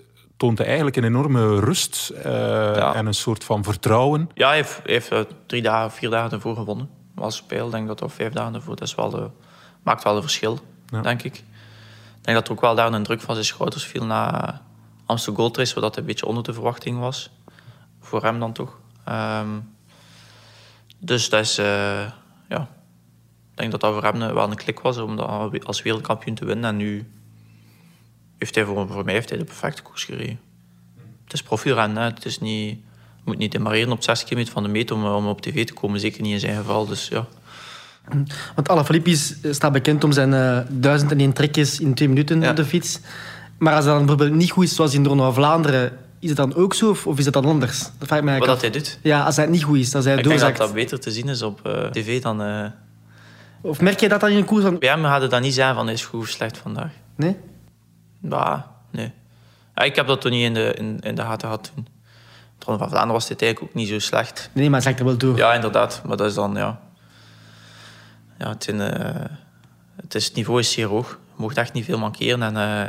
[0.42, 2.94] toont hij eigenlijk een enorme rust uh, ja.
[2.94, 4.30] en een soort van vertrouwen.
[4.34, 6.90] Ja, hij heeft, heeft uh, drie dagen, vier dagen ervoor gewonnen.
[7.16, 8.76] Als speel, denk ik dat of vijf dagen ervoor.
[8.76, 9.32] Dat is wel,
[9.82, 11.00] maakt wel een verschil, ja.
[11.00, 11.36] denk ik.
[11.36, 11.44] Ik
[12.20, 14.60] denk dat er ook wel daar een druk van zijn schouders viel na
[15.06, 17.30] Amsterdam Gold Race, dat een beetje onder de verwachting was.
[18.00, 18.78] Voor hem dan toch.
[19.08, 19.74] Um,
[20.98, 21.56] dus dat is,
[22.48, 22.68] ja...
[23.50, 26.44] Ik denk dat dat voor hem wel een klik was om dat als wereldkampioen te
[26.44, 26.64] winnen.
[26.64, 27.12] En nu
[28.42, 30.40] heeft hij voor, voor mij heeft hij de perfecte koers gereden.
[31.24, 32.70] Het is profielrennen, het is niet,
[33.16, 35.72] je moet niet demareren op 6 kilometer van de meet om, om op tv te
[35.72, 36.86] komen, zeker niet in zijn geval.
[36.86, 37.26] Dus, ja.
[38.54, 39.16] Want Alaphilippe
[39.50, 42.50] staat bekend om zijn uh, 1001 trekjes in twee minuten ja.
[42.50, 43.00] op de fiets.
[43.58, 46.28] Maar als dat dan bijvoorbeeld niet goed is, zoals in de Ronde van Vlaanderen, is
[46.28, 47.78] het dan ook zo of, of is het dan anders?
[47.98, 48.98] Dat vraag ik mij Wat dat hij doet?
[49.02, 50.44] Ja, als hij niet goed is, als hij ik doorzakt.
[50.46, 52.42] denk dat dat beter te zien is op uh, tv dan...
[52.42, 52.66] Uh...
[53.60, 54.64] Of merk je dat dan in een koers?
[54.64, 54.78] Van...
[54.78, 56.90] Bij hem gaat het dan niet zijn van hij is goed of slecht vandaag.
[57.16, 57.36] Nee?
[58.22, 59.12] Bah, nee.
[59.74, 61.86] Ja, ik heb dat toen niet in de, in, in de gaten gehad toen.
[62.54, 64.50] Het Ronde van Vlaanderen was dit eigenlijk ook niet zo slecht.
[64.52, 65.36] Nee, maar het zegt er wel door.
[65.36, 66.02] Ja, inderdaad.
[66.06, 66.80] Maar dat is dan, ja...
[68.38, 68.88] Ja, het, in, uh,
[69.96, 71.10] het, is, het niveau is zeer hoog.
[71.10, 72.80] Je mocht echt niet veel mankeren en uh,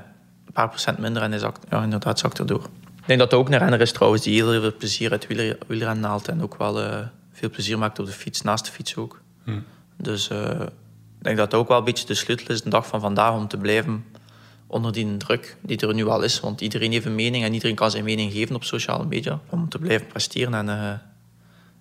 [0.46, 2.64] een paar procent minder en hij zakt, ja, inderdaad zakt erdoor.
[2.98, 5.58] Ik denk dat er ook een renner is trouwens die heel veel plezier uit wieler,
[5.68, 6.98] wielrennen haalt en ook wel uh,
[7.32, 9.22] veel plezier maakt op de fiets, naast de fiets ook.
[9.44, 9.66] Hmm.
[9.98, 13.00] Dus ik denk dat dat ook wel een beetje de sleutel is de dag van
[13.00, 14.06] vandaag om te blijven
[14.74, 16.40] onder die druk die er nu al is.
[16.40, 19.40] Want iedereen heeft een mening en iedereen kan zijn mening geven op sociale media.
[19.50, 20.90] Om te blijven presteren en, uh,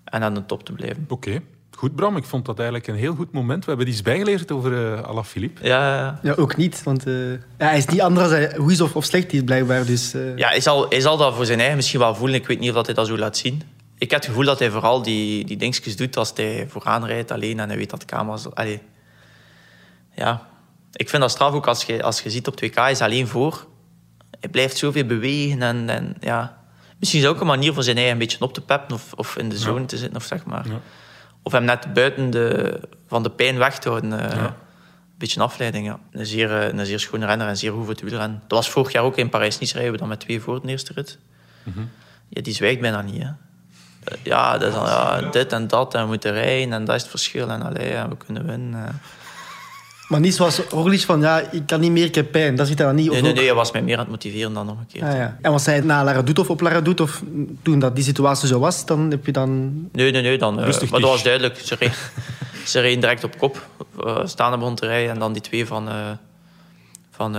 [0.05, 1.05] en aan de top te blijven.
[1.09, 1.40] Oké.
[1.76, 2.16] Goed, Bram.
[2.16, 3.64] Ik vond dat eigenlijk een heel goed moment.
[3.64, 5.66] We hebben iets bijgeleerd over uh, Alaphilippe.
[5.66, 6.83] Ja, ja, ook niet.
[6.83, 9.42] Want uh, ja, hij is niet anders als hij goed is of, of slecht is,
[9.44, 9.87] blijkbaar.
[9.87, 10.37] Dus, uh...
[10.37, 12.37] Ja, hij zal, hij zal dat voor zijn eigen misschien wel voelen.
[12.37, 13.62] Ik weet niet of hij dat zo laat zien.
[13.98, 17.31] Ik heb het gevoel dat hij vooral die, die dingetjes doet als hij vooraan rijdt
[17.31, 18.55] alleen en hij weet dat de camera's...
[18.55, 18.81] Allee.
[20.14, 20.46] Ja,
[20.92, 23.26] ik vind dat straf ook als je, als je ziet op 2K, hij is alleen
[23.26, 23.66] voor.
[24.40, 26.61] Hij blijft zoveel bewegen en, en ja...
[26.98, 29.12] Misschien is het ook een manier voor zijn eigen een beetje op te peppen of,
[29.12, 29.87] of in de zone ja.
[29.87, 30.68] te zitten, of zeg maar.
[30.68, 30.81] Ja.
[31.42, 34.12] Of hem net buiten de, van de pijn weg te houden.
[34.12, 34.44] Uh, ja.
[34.44, 35.98] Een beetje een afleiding, ja.
[36.11, 38.42] Een zeer, een zeer schone renner en zeer goed wielrennen.
[38.46, 40.92] Dat was vorig jaar ook in Parijs-Nice rijden we dan met twee voor de eerste
[40.92, 41.18] rit.
[41.62, 41.90] Mm -hmm.
[42.28, 43.31] Ja, die zwijgt bijna niet, hè.
[44.22, 47.02] Ja, dat is dan, ja, dit en dat, en we moeten rijden, en dat is
[47.02, 47.50] het verschil.
[47.50, 49.00] En allee, ja, we kunnen winnen.
[50.12, 52.57] Maar niet zoals Roglic van, ja, ik kan niet meer, ik heb pijn.
[52.57, 54.66] Dat zit dan niet Nee, nee, nee, hij was mij meer aan het motiveren dan
[54.66, 55.05] nog een keer.
[55.05, 55.38] Ah, ja.
[55.40, 57.22] En was hij na Lara Doet of op Lara Doet, of
[57.62, 59.72] toen dat die situatie zo was, dan heb je dan...
[59.92, 60.59] Nee, nee, nee, dan...
[60.59, 61.59] Uh, maar dat was duidelijk.
[61.59, 61.94] Ze reden,
[62.66, 63.66] ze direct op kop,
[64.05, 66.11] uh, staan begon te rijden, en dan die twee van, uh,
[67.11, 67.37] van,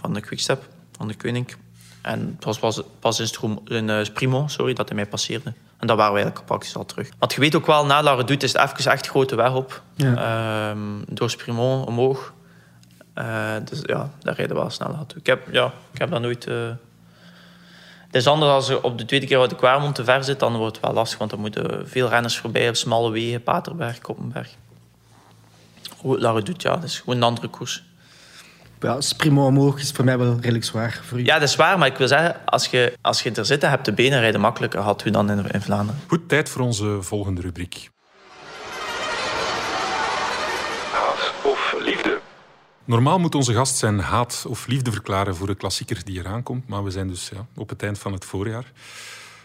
[0.00, 1.54] van de Quickstep, van de Koning.
[2.02, 5.52] En het was pas, pas in, Strom, in Sprimo, sorry, dat hij mij passeerde.
[5.78, 7.10] En dat waren we eigenlijk praktisch al terug.
[7.18, 9.82] Want je weet ook wel, na La Redoute is het even echt grote weg op.
[9.94, 10.70] Ja.
[10.70, 12.32] Um, door Sprimont omhoog.
[13.14, 15.18] Uh, dus ja, daar rijden we wel snel naartoe.
[15.18, 16.46] Ik heb, ja, ik heb dat nooit...
[16.46, 16.68] Uh...
[18.06, 20.40] Het is anders als je op de tweede keer uit de Kwarmond te ver zit,
[20.40, 21.18] dan wordt het wel lastig.
[21.18, 24.48] Want dan moeten veel renners voorbij op smalle wegen, Paterberg, Koppenberg.
[26.02, 27.84] La Redoute, ja, dat is gewoon een andere koers
[28.80, 31.00] ja, Sprimo omhoog is voor mij wel redelijk zwaar.
[31.04, 31.24] Voor u.
[31.24, 33.70] Ja, dat is waar, maar ik wil zeggen, als je, als je er zit en
[33.70, 36.00] hebt de benen rijden makkelijker, had u dan in, in Vlaanderen.
[36.06, 37.90] Goed, tijd voor onze volgende rubriek.
[40.92, 42.20] Haat of liefde?
[42.84, 46.68] Normaal moet onze gast zijn haat of liefde verklaren voor de klassieker die eraan komt,
[46.68, 48.72] maar we zijn dus ja, op het eind van het voorjaar.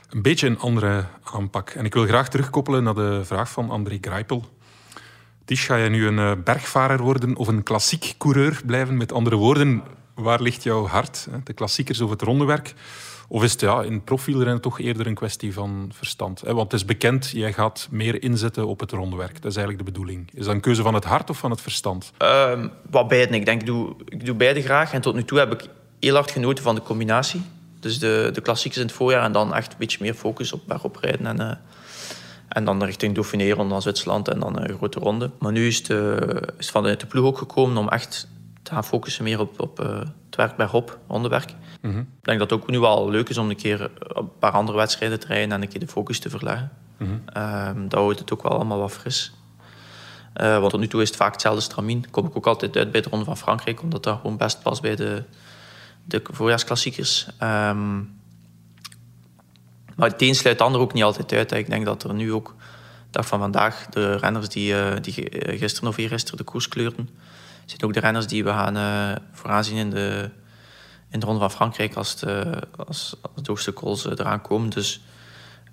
[0.09, 1.69] Een beetje een andere aanpak.
[1.69, 4.45] En ik wil graag terugkoppelen naar de vraag van André Greipel.
[5.51, 8.97] Tisch, ga jij nu een uh, bergvarer worden of een klassiek coureur blijven?
[8.97, 9.83] Met andere woorden,
[10.15, 11.27] waar ligt jouw hart?
[11.43, 12.73] De klassiekers of het rondewerk?
[13.27, 16.39] Of is het ja, in profielrennen toch eerder een kwestie van verstand?
[16.39, 19.41] Want het is bekend, jij gaat meer inzetten op het rondewerk.
[19.41, 20.29] Dat is eigenlijk de bedoeling.
[20.33, 22.11] Is dat een keuze van het hart of van het verstand?
[22.21, 23.35] Uh, wat beide.
[23.35, 24.93] Ik denk, ik doe, ik doe beide graag.
[24.93, 27.41] En tot nu toe heb ik heel hard genoten van de combinatie.
[27.79, 30.61] Dus de, de klassiekers in het voorjaar en dan echt een beetje meer focus op
[30.67, 31.41] bergop rijden en...
[31.41, 31.51] Uh,
[32.51, 35.31] en dan richting Dauphiné, rond naar Zwitserland en dan een grote ronde.
[35.39, 36.17] Maar nu is het, uh,
[36.57, 38.27] is vanuit de ploeg ook gekomen om echt
[38.63, 41.53] te gaan focussen meer op, op uh, het werk bergop, rondewerk.
[41.81, 41.99] Mm -hmm.
[41.99, 44.77] Ik denk dat het ook nu wel leuk is om een keer een paar andere
[44.77, 46.71] wedstrijden te rijden en een keer de focus te verleggen.
[46.97, 47.43] Mm -hmm.
[47.77, 49.33] um, dat houdt het ook wel allemaal wat fris.
[50.41, 52.09] Uh, want tot nu toe is het vaak hetzelfde stramien.
[52.09, 54.81] Kom ik ook altijd uit bij de Ronde van Frankrijk, omdat dat gewoon best past
[54.81, 55.23] bij de,
[56.05, 57.27] de voorjaarsklassiekers.
[57.43, 58.20] Um,
[60.01, 61.51] maar het een sluit het ander ook niet altijd uit.
[61.51, 62.55] Ik denk dat er nu ook,
[63.09, 65.13] dag van vandaag, de renners die, uh, die
[65.57, 67.09] gisteren of eergisteren de koers kleurden,
[67.65, 70.29] zijn ook de renners die we gaan uh, vooraan zien in de,
[71.09, 72.41] in de Ronde van Frankrijk als, uh,
[72.87, 74.69] als, als de obstacles eraan komen.
[74.69, 75.01] Dus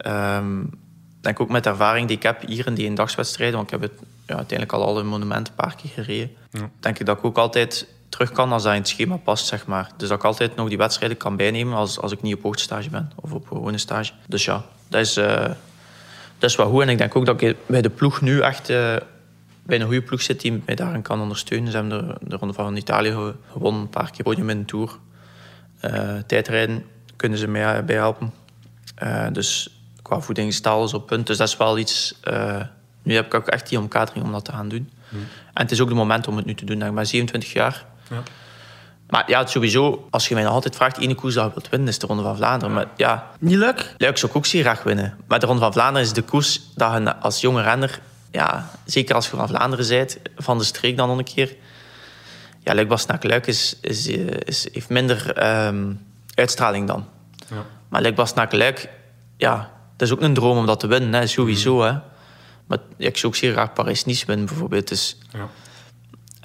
[0.06, 0.62] um,
[1.16, 3.80] ik denk ook met de ervaring die ik heb hier in die eendagswedstrijden, want ik
[3.80, 6.70] heb het ja, uiteindelijk al alle monumenten een paar keer gereden, ja.
[6.80, 9.66] denk ik dat ik ook altijd terug kan als dat in het schema past, zeg
[9.66, 9.90] maar.
[9.96, 12.90] Dus dat ik altijd nog die wedstrijden kan bijnemen als, als ik niet op hoogtestage
[12.90, 14.12] ben of op gewone stage.
[14.26, 15.34] Dus ja, dat is, uh,
[16.38, 16.82] dat is wel goed.
[16.82, 18.96] En ik denk ook dat ik bij de ploeg nu echt uh,
[19.62, 21.70] bij een goede ploeg zit die mij daarin kan ondersteunen.
[21.70, 24.96] Ze hebben de, de Ronde van Italië gewonnen, een paar keer podium in de Tour.
[25.84, 26.84] Uh, tijdrijden
[27.16, 28.32] kunnen ze mij bij helpen.
[29.32, 31.26] dus qua voeding staat alles op punt.
[31.26, 32.20] Dus dat is wel iets...
[33.02, 34.90] nu heb ik ook echt die omkadering om dat te gaan doen.
[35.08, 35.26] Hmm.
[35.54, 36.82] En het is ook het moment om het nu te doen.
[36.82, 37.84] Ik ben 27 jaar.
[38.10, 38.22] Ja.
[39.08, 41.88] Maar ja, sowieso, als je mij nog altijd vraagt, ene koers dat je wilt winnen,
[41.88, 42.74] is de Ronde van Vlaanderen.
[42.74, 43.30] Maar ja...
[43.38, 43.94] Niet leuk?
[43.96, 45.18] Leuk zou ik ook zeer graag winnen.
[45.26, 48.00] Maar de Ronde van Vlaanderen is de koers dat je als jonge renner...
[48.30, 51.56] Ja, zeker als je van Vlaanderen bent, van de streek dan nog een keer...
[52.64, 57.06] Ja, Luik Bastenaak Luik is, is, is, heeft minder um, uitstraling dan.
[57.50, 57.64] Ja.
[57.88, 58.88] Maar Luik Bastenaak Luik,
[59.36, 61.74] ja, dat is ook een droom om dat te winnen, hè, sowieso.
[61.74, 61.82] Mm.
[61.82, 61.92] Hè.
[62.66, 64.88] Maar ja, ik zou ook zeer graag Parijs-Nice winnen, bijvoorbeeld.
[64.88, 65.48] Dus, ja.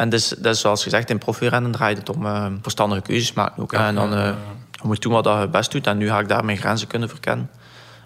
[0.03, 3.71] En dus, dus zoals gezegd, in profirennen draait het om uh, verstandige keuzes maken ook.
[3.71, 4.35] Ja, en dan uh,
[4.71, 5.87] je moet doen wat je best doet.
[5.87, 7.49] En nu ga ik daar mijn grenzen kunnen verkennen.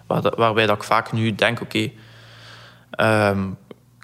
[0.06, 1.90] Waar, waarbij dat ik vaak nu denk, oké...
[2.90, 3.56] Okay, um,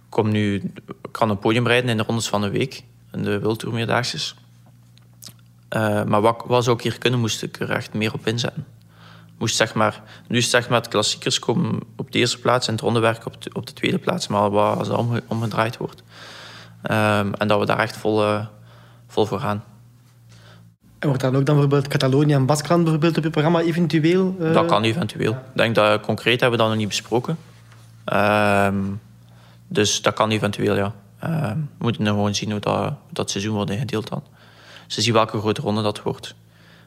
[0.08, 2.84] kom nu, ik kan een podium rijden in de rondes van de week.
[3.12, 4.34] In de Wildtourmeerdaagses.
[5.70, 8.66] Uh, maar wat, wat zou ik hier kunnen, moest ik er echt meer op inzetten.
[9.38, 12.72] Moest, zeg maar, nu is zeg maar, het klassiekers komen op de eerste plaats en
[12.72, 14.28] het rondewerk op de, op de tweede plaats.
[14.28, 16.02] Maar wat als dat omge, omgedraaid wordt.
[16.90, 18.46] Um, en dat we daar echt vol, uh,
[19.06, 19.62] vol voor gaan.
[20.98, 24.36] En wordt dan ook dan bijvoorbeeld Catalonië en Baskeland bijvoorbeeld op je programma eventueel?
[24.40, 24.52] eh?
[24.52, 25.32] Dat kan eventueel.
[25.32, 27.38] Ik denk dat concreet hebben we dat nog niet besproken.
[28.04, 28.76] Ehm,
[29.68, 30.92] dus dat kan eventueel, ja.
[31.18, 34.22] Ehm, we moeten nu gewoon zien hoe dat, dat seizoen wordt ingedeeld dan.
[34.86, 36.34] Ze zien welke grote ronde dat wordt.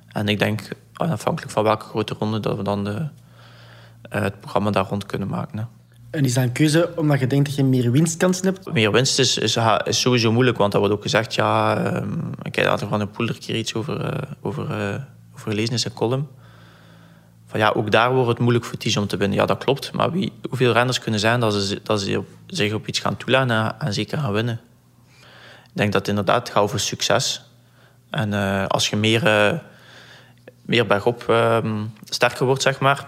[0.07, 3.07] En ik denk, afhankelijk van welke grote ronde, dat we dan de,
[4.01, 5.57] eh, het programma daar rond kunnen maken.
[5.57, 5.63] Hè.
[6.17, 8.73] En is dat een keuze omdat je denkt dat je meer winstkansen hebt?
[8.73, 11.77] Meer winst is, is, is sowieso moeilijk, want er wordt ook gezegd, ja,
[12.41, 14.95] ik heb er van een poel een keer iets over, uh, over, uh,
[15.33, 16.27] over gelezen in zijn column.
[17.45, 19.37] Van ja, ook daar wordt het moeilijk voor Tige om te winnen.
[19.37, 19.91] Ja, dat klopt.
[19.91, 23.17] Maar wie, hoeveel renners kunnen zijn dat ze, dat ze op, zich op iets gaan
[23.17, 24.59] toelaten en, zeker gaan winnen?
[25.63, 27.41] Ik denk dat het inderdaad gaat over succes.
[28.09, 29.21] En uh, als je meer,
[30.61, 33.07] meer bergop um, sterker wordt, zeg maar,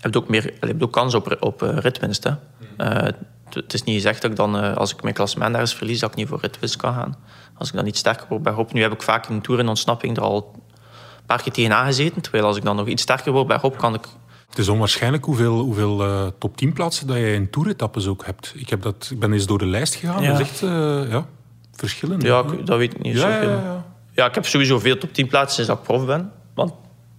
[0.00, 2.24] heb je ook, meer, je hebt ook kans op, op uh, ritwinst.
[2.24, 2.30] Hè.
[2.78, 3.08] Uh,
[3.50, 6.10] het is niet gezegd dat ik dan, uh, als ik mijn klassement ergens verlies, dat
[6.10, 7.16] ik niet voor ritwinst kan gaan.
[7.54, 8.72] Als ik dan niet sterker word bergop.
[8.72, 11.86] Nu heb ik vaak in de Tour in ontsnapping er al een paar keer tegenaan
[11.86, 12.22] gezeten.
[12.22, 14.06] Terwijl als ik dan nog iets sterker word bergop, kan ik...
[14.48, 18.52] Het is onwaarschijnlijk hoeveel, hoeveel uh, top 10 plaatsen dat je in toeretappes ook hebt.
[18.56, 20.22] Ik, heb dat, ik ben eens door de lijst gegaan.
[20.22, 20.30] Ja.
[20.30, 21.26] Dat is echt uh, ja,
[21.74, 22.22] verschillend.
[22.22, 23.50] Ja, ik, dat weet ik niet ja, zoveel.
[23.50, 23.84] ja, ja.
[24.12, 26.32] ja, ik heb sowieso veel top 10 plaatsen sinds dat ik prof ben.
[26.54, 26.72] Want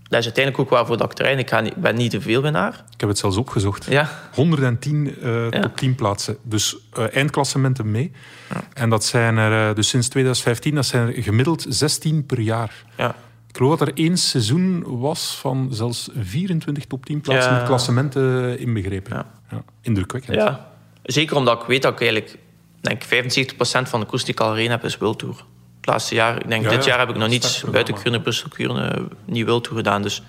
[0.10, 1.38] dat is uiteindelijk ook waarvoor dat ik train.
[1.40, 2.84] Ik, ga niet, ben niet te veel winnaar.
[2.94, 3.86] Ik heb het zelfs opgezocht.
[3.86, 4.10] Ja.
[4.34, 5.60] 110 uh, Ja.
[5.62, 6.38] top 10 plaatsen.
[6.44, 8.12] Dus uh, eindklassementen mee.
[8.74, 12.84] En dat zijn er, uh, dus sinds 2015, dat zijn er gemiddeld 16 per jaar.
[12.98, 13.16] Ja.
[13.48, 18.60] Ik geloof dat er één seizoen was van zelfs 24 top 10 plaatsen met klassementen
[18.60, 19.16] inbegrepen.
[19.16, 19.26] Ja.
[19.52, 19.64] Ja.
[19.82, 20.36] Indrukwekkend.
[20.36, 20.68] ja.
[21.04, 22.38] Zeker omdat ik weet dat ik eigenlijk...
[22.82, 25.46] denk 75% van de koers die ik al gereden heb, is World Tour.
[25.80, 26.90] Het laatste jaar, ik denk Ja, dit ja.
[26.90, 30.02] jaar heb ik nog niets buiten Kuurne, Brussel, Kuurne, niet World Tour gedaan.
[30.02, 30.22] Dus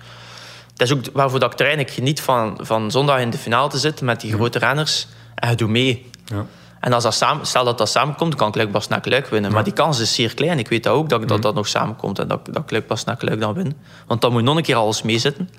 [0.75, 1.79] dat is ook waarvoor dat ik train.
[1.79, 5.07] Ik geniet van, van zondag in de finale te zitten met die grote renners.
[5.35, 6.09] En je doet mee.
[6.25, 6.45] Ja.
[6.79, 9.51] En als dat samen, stel dat dat samenkomt, dan kan ik Luik Basnak Luik winnen.
[9.51, 10.59] Maar die kans is zeer klein.
[10.59, 13.21] Ik weet dat ook, dat dat, dat nog samenkomt en dat, dat ik Luik Basnak
[13.21, 13.77] Luik dan win.
[14.07, 15.49] Want dan moet nog een keer alles meezitten.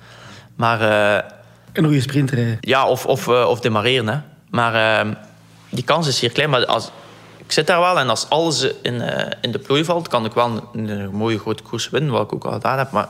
[0.55, 1.29] Maar eh,
[1.73, 2.37] Een goede sprinter.
[2.37, 2.57] hè.
[2.59, 4.07] ja, of, of, eh, of demareren.
[4.07, 4.17] Hè.
[4.49, 5.11] Maar eh,
[5.69, 6.49] die kans is zeer klein.
[6.49, 6.91] Maar als, ik
[7.53, 10.69] zit daar wel en als alles in, eh, in de plooi valt, kan ik wel
[10.73, 12.91] een, een mooie grote koers winnen, wat ik ook al gedaan heb.
[12.91, 13.09] Maar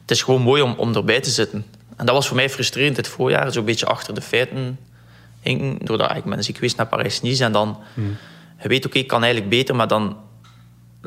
[0.00, 1.64] het is gewoon mooi om, om erbij te zitten.
[1.96, 4.78] En dat was voor mij frustrerend dit voorjaar, zo'n beetje achter de feiten
[5.40, 5.86] hinken.
[5.86, 7.78] Doordat ik ben ziek geweest naar Parijs-Nice en dan...
[8.62, 10.16] Je weet, oké, ik kan eigenlijk beter, maar dan,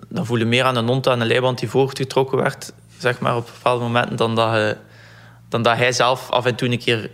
[0.08, 3.36] dan voel je meer aan een hond aan een leiband die voortgetrokken werd, zeg maar,
[3.36, 4.78] op bepaalde momenten, dan dat, je,
[5.50, 7.10] dan dat hij zelf af en toe een keer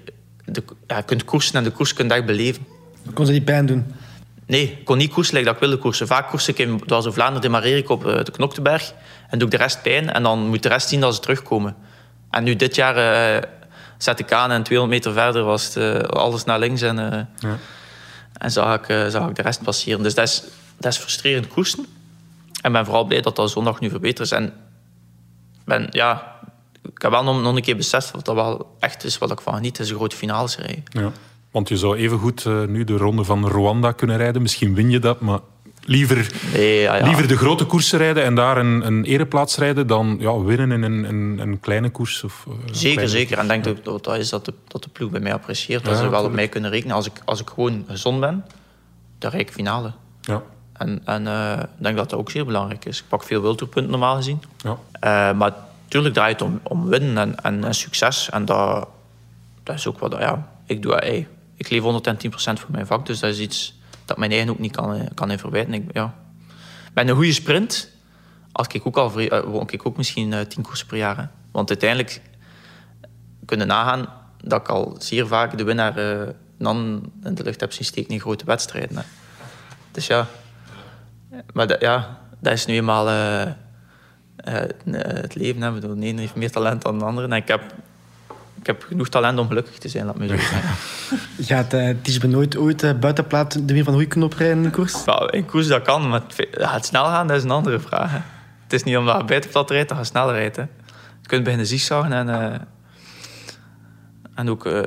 [0.46, 2.66] de, ja, kunt koersen en de koers kunt echt beleven.
[3.14, 3.86] Kon ze die pijn doen?
[4.48, 6.08] Nee, ik kon niet koersen like dat ik wilde koersen.
[6.08, 8.94] Vaak koers ik in zoals in Vlaanderen demareer ik op eh, de Knokteberg
[9.30, 11.76] en doe ik de rest pijn en dan moet de rest zien dat ze terugkomen.
[12.30, 13.50] En nu dit jaar eh,
[13.98, 17.20] zet ik aan en 200 meter verder was het, eh, alles naar links en, eh,
[17.40, 17.58] Ja.
[18.38, 20.04] en zag, ik, zag ik de rest passeren.
[20.04, 20.44] Dus dat is,
[20.78, 21.86] dat is frustrerend koersen.
[22.62, 24.32] En ben vooral blij dat dat zondag nu verbeterd is.
[24.32, 24.54] En
[25.66, 26.36] ben, ja,
[26.84, 29.42] ik heb wel nog, nog een keer beseft wat dat wel echt is wat ik
[29.42, 29.80] van geniet.
[29.80, 30.84] Is een grote finales rijden.
[30.90, 31.12] Ja.
[31.54, 34.42] Want je zou evengoed uh, nu de ronde van Rwanda kunnen rijden.
[34.42, 35.40] Misschien win je dat, maar
[35.86, 37.06] liever, Nee, ja, ja.
[37.06, 40.82] liever de grote koersen rijden en daar een, een ereplaats rijden dan ja, winnen in
[40.84, 42.24] een, een, een kleine koers.
[42.24, 43.38] Of, een Zeker, kleine- zeker.
[43.38, 45.86] En denk dat dat is dat de, dat de ploeg bij mij apprecieert.
[45.86, 46.96] Dat ze wel op mij kunnen rekenen.
[46.96, 48.46] Als ik, als ik gewoon gezond ben,
[49.18, 49.92] dan rijd ik finale.
[50.22, 50.42] Ja,
[50.74, 53.00] En, en eh, ik denk dat dat ook zeer belangrijk is.
[53.00, 54.42] Ik pak veel wildtoerpunten normaal gezien.
[54.58, 54.78] ja.
[55.00, 58.30] Eh, maar natuurlijk draait het om, om winnen en, en, en succes.
[58.30, 58.88] En dat,
[59.64, 60.16] dat is ook wat...
[60.20, 61.28] Ja, ik, doe, hey,
[61.66, 63.06] ik leef 110% voor mijn vak.
[63.06, 65.74] Dus dat is iets dat mijn eigen ook niet kan, eh, kan in verwijten.
[65.74, 66.16] Ik, ja.
[66.94, 67.92] Bij een goede sprint
[68.52, 71.32] had ik ook al eh, won ik ook misschien eh, tien koersen per jaar.
[71.52, 72.22] Want uiteindelijk
[73.46, 74.08] kunnen nagaan
[74.44, 78.14] dat ik al zeer vaak de winnaar eh, dan in de lucht heb zien steken
[78.14, 78.98] in grote wedstrijden.
[78.98, 79.04] Hè.
[79.92, 80.28] Dus ja,
[81.54, 83.54] maar dat, ja, dat is nu eenmaal eh, eh,
[84.96, 85.62] het leven.
[85.62, 85.68] Hè.
[85.68, 87.28] Ik bedoel, De ene heeft meer talent dan de andere.
[87.28, 87.62] En ik heb,
[88.64, 90.62] ik heb genoeg talent om gelukkig te zijn, laat me zo zeggen.
[91.40, 95.04] Gaat uh, Ties nooit ooit uh, buitenplaat de Meer van Hoei oprijden in de koers?
[95.06, 98.12] Ja, in koers dat kan, maar het, het snel gaan dat is een andere vraag.
[98.12, 98.18] Hè.
[98.64, 100.56] Het is niet omdat je buitenplat rijdt dat je sneller rijdt.
[100.56, 100.62] Hè.
[101.22, 102.60] Je kunt beginnen zigzaggen en, eh,
[104.36, 104.82] en ook uh,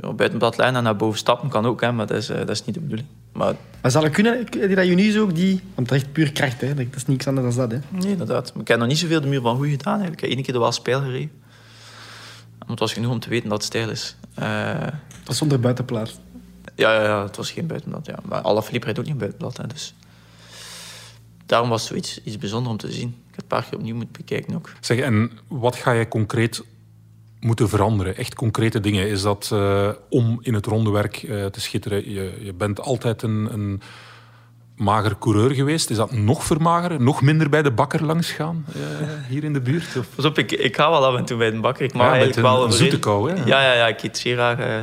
[0.00, 2.50] op buitenplat lijnen en naar boven stappen kan ook, hè, maar dat is, uh, dat
[2.50, 3.08] is niet de bedoeling.
[3.32, 5.60] Maar, Maar zal het kunnen, die dat Junius ook, die...
[5.74, 6.74] Want dat is echt puur kracht, hè.
[6.74, 7.98] Dat is niks anders dan dat, hè.
[7.98, 8.52] nee, inderdaad.
[8.52, 10.00] Maar ik heb nog niet zoveel de muur van goed gedaan.
[10.00, 10.22] Eigenlijk.
[10.22, 11.41] Ik heb één keer de wel speel gereden.
[12.72, 14.16] Het was genoeg om te weten dat het stijl is.
[14.38, 14.80] Uh,
[15.22, 16.20] dat is zonder buitenplaat.
[16.74, 18.06] Ja, ja, ja, het was geen buitenblad.
[18.06, 18.18] Ja.
[18.24, 19.56] Maar alle rijdt ook niet buitenblad.
[19.56, 19.94] Hè, dus.
[21.46, 23.08] Daarom was het zoiets iets bijzonders om te zien.
[23.08, 24.72] Ik heb het een paar keer opnieuw moeten bekijken ook.
[24.80, 26.62] Zeg, en wat ga je concreet
[27.40, 28.16] moeten veranderen?
[28.16, 29.08] Echt concrete dingen.
[29.08, 32.10] Is dat uh, om in het rondewerk uh, te schitteren?
[32.10, 33.80] Je, je, bent altijd een, een
[34.82, 35.90] mager coureur geweest.
[35.90, 37.04] Is dat nog vermageren?
[37.04, 38.80] Nog minder bij de bakker langs gaan eh,
[39.28, 39.96] hier in de buurt?
[39.98, 40.06] Of?
[40.14, 41.84] Pas op, ik, ik ga wel af en toe bij de bakker.
[41.84, 42.64] Ik mag Ja, eigenlijk een- wel...
[42.64, 43.44] een zoete kou, hè?
[43.44, 43.86] Ja, ja, ja.
[43.86, 44.58] Ik eet zeer graag...
[44.58, 44.78] eh,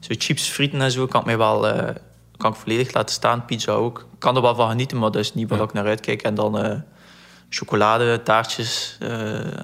[0.00, 1.68] zo chips, frieten en zo kan ik mij wel...
[1.68, 1.94] eh,
[2.36, 3.44] kan ik volledig laten staan.
[3.44, 3.98] Pizza ook.
[3.98, 6.22] Ik kan er wel van genieten, maar dat is niet waar ik naar uitkijk.
[6.22, 6.82] En dan
[7.48, 8.98] chocolade, taartjes,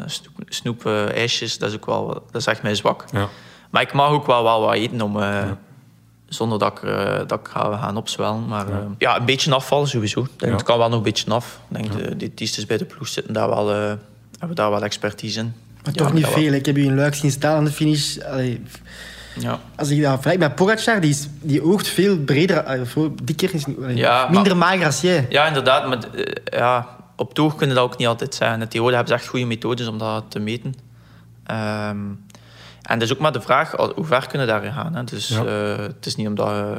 [0.06, 1.58] snoep, snoep ijsjes.
[1.58, 2.06] Dat is ook wel...
[2.30, 3.04] Dat is echt mijn zwak.
[3.12, 3.28] Ja.
[3.70, 5.16] Maar ik mag ook wel, wel wat eten om...
[6.30, 8.46] Zonder dat ik, eh, dat ik ga gaan opzwellen.
[8.46, 8.86] Maar ja.
[8.98, 10.20] ja, een beetje afvallen sowieso.
[10.20, 10.56] Ik denk, Ja.
[10.56, 11.60] Het kan wel nog een beetje af.
[11.70, 13.92] Ik denk, de diëtistes bij de ploeg zitten daar wel, eh,
[14.38, 15.52] hebben daar wel expertise in.
[15.84, 16.32] Maar Ja, toch niet wel.
[16.32, 16.52] veel.
[16.52, 18.18] Ik heb u in Luik zien staan aan de finish.
[18.18, 18.62] Allee,
[19.38, 19.58] Ja.
[19.76, 23.64] als ik dat vergelijk met Pogacar, die, is, die oogt veel breder, veel dikker, is,
[23.94, 25.26] Ja, maar- minder mager als jij.
[25.28, 25.88] ja, inderdaad.
[25.88, 28.60] Maar eh, ja, op het oog kunnen dat ook niet altijd zijn.
[28.60, 30.74] In theorie hebben ze echt goede methodes om dat te meten.
[31.46, 31.96] Ehm,
[32.82, 34.94] en dat is ook maar de vraag, hoe ver kunnen daarin gaan.
[34.94, 35.04] Hè?
[35.04, 35.44] Dus Ja.
[35.44, 36.74] eh, het is niet omdat je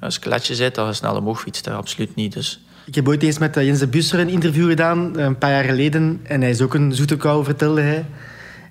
[0.00, 1.64] een skeletje zit dat je snel omhoog fietst.
[1.64, 1.72] hè.
[1.72, 2.32] Absoluut niet.
[2.32, 5.38] Dus Ik heb ooit eens met eh, Jens de Busser een interview gedaan, eh, een
[5.38, 6.20] paar jaar geleden.
[6.22, 8.04] En hij is ook een zoete kou, vertelde hij.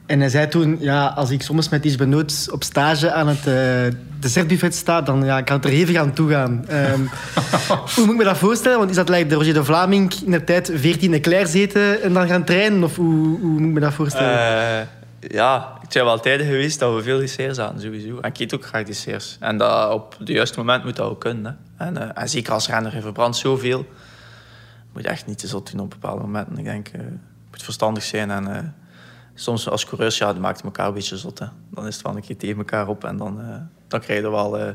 [0.05, 3.47] En hij zei toen, ja, als ik soms met iets benoot op stage aan het
[3.47, 6.65] uh, dessertbuffet sta, dan ja, kan het er hevig aan toe gaan.
[6.67, 6.99] Ehm,
[7.95, 8.77] hoe moet ik me dat voorstellen?
[8.77, 12.13] Want is dat lijkt de Roger de Vlaming in de tijd 14 Leclerc zeten en
[12.13, 12.83] dan gaan trainen?
[12.83, 14.39] Of hoe, hoe moet ik me dat voorstellen?
[14.79, 14.85] Eh,
[15.31, 18.19] ja, het zijn wel tijden geweest dat we veel desserts hadden, sowieso.
[18.19, 19.37] En ik eet ook graag desserts.
[19.39, 21.59] En dat op het juiste moment moet dat ook kunnen.
[21.75, 21.85] Hè.
[21.85, 23.79] En, eh, en zeker als renner, je verbrandt zoveel.
[23.79, 26.57] Je moet echt niet te zot doen op bepaalde momenten.
[26.57, 27.01] Ik denk, het
[27.51, 28.31] moet verstandig zijn.
[28.31, 28.63] En eh,
[29.35, 31.39] soms als coureurs, ja, die maakt elkaar een beetje zot.
[31.39, 31.45] Hè.
[31.71, 33.03] Dan is het wel een keer tegen elkaar op.
[33.03, 33.55] En dan, eh,
[33.87, 34.73] dan krijg je wel eh,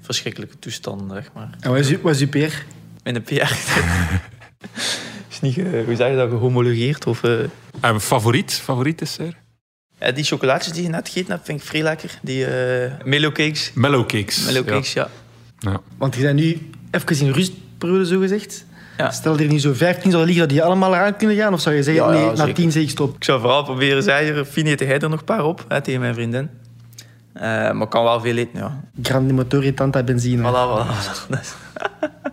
[0.00, 1.50] verschrikkelijke toestanden, zeg maar.
[1.60, 2.64] En wat is, wat is uw peer?
[3.02, 3.32] In de PR.
[5.30, 7.06] is niet, hoe zeg je dat, gehomologeerd?
[7.06, 7.40] Of, eh,
[7.80, 8.52] En favoriet?
[8.52, 9.18] Favoriet is
[10.02, 10.06] er?
[10.06, 12.18] Ja, die chocolaatjes die je net gegeten hebt, vind ik vrij lekker.
[12.22, 13.70] Die eh Melo cakes.
[13.74, 14.44] Mellow cakes.
[14.44, 15.08] Melo cakes, ja.
[15.58, 15.70] Ja.
[15.70, 15.80] Ja.
[15.98, 18.64] Want je bent nu even in rustperiode, zo gezegd.
[18.96, 19.10] Ja.
[19.10, 21.52] Stel er nu zo 15 zou liggen, dat die allemaal eraan kunnen gaan?
[21.52, 22.54] Of zou je zeggen, Ja, ja, nee, na zeker.
[22.54, 23.16] 10 zeg ik stop?
[23.16, 26.00] Ik zou vooral proberen zeggen, Fien eet jij er nog een paar op, hè, tegen
[26.00, 26.48] mijn vriendin.
[27.32, 28.80] Eh, maar ik kan wel veel eten, ja.
[29.02, 30.50] Grande motor tanta benzine.
[30.50, 31.38] Voilà, voilà.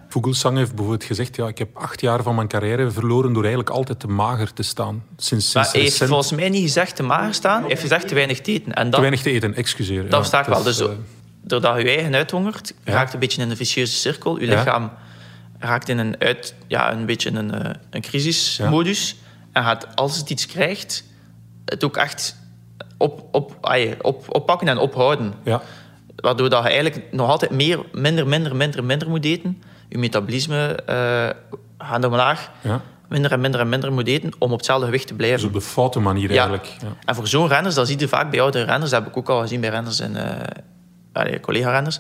[0.10, 3.76] Vogelsang heeft bijvoorbeeld gezegd, ja, ik heb acht jaar van mijn carrière verloren door eigenlijk
[3.76, 5.04] altijd te mager te staan.
[5.18, 7.82] Sinds, Maar sinds hij heeft recent volgens mij niet gezegd te mager staan, hij heeft
[7.82, 8.74] gezegd te weinig te eten.
[8.74, 10.02] En te dat, weinig te eten, excuseer.
[10.02, 10.64] dat ja, versta ik het wel.
[10.64, 10.88] Dus eh,
[11.42, 12.94] doordat je je eigen uithongert, Ja.
[12.94, 14.40] raakt een beetje in een vicieuze cirkel.
[14.40, 14.56] Je Ja.
[14.58, 14.92] lichaam
[15.60, 19.16] raakt in een, uit, ja, een beetje in een, eh, een crisismodus.
[19.52, 21.04] En gaat, als het iets krijgt,
[21.66, 22.36] het ook echt
[22.98, 25.34] op, op, ah, op, oppakken en ophouden.
[25.44, 25.62] ja.
[26.16, 29.62] Waardoor dat je eigenlijk nog altijd meer, minder, minder, minder, minder moet eten.
[29.90, 31.30] Je metabolisme eh
[31.78, 32.52] gaat omlaag.
[32.62, 32.82] Ja.
[33.08, 35.38] Minder en minder en minder moet eten om op hetzelfde gewicht te blijven.
[35.38, 36.66] Dus op de foute manier eigenlijk.
[36.66, 36.88] Ja.
[37.06, 39.30] En voor zo'n renners, dat zie je vaak bij oudere renners, dat heb ik ook
[39.30, 40.16] al gezien bij renners en
[41.14, 42.00] eh, collega-renners,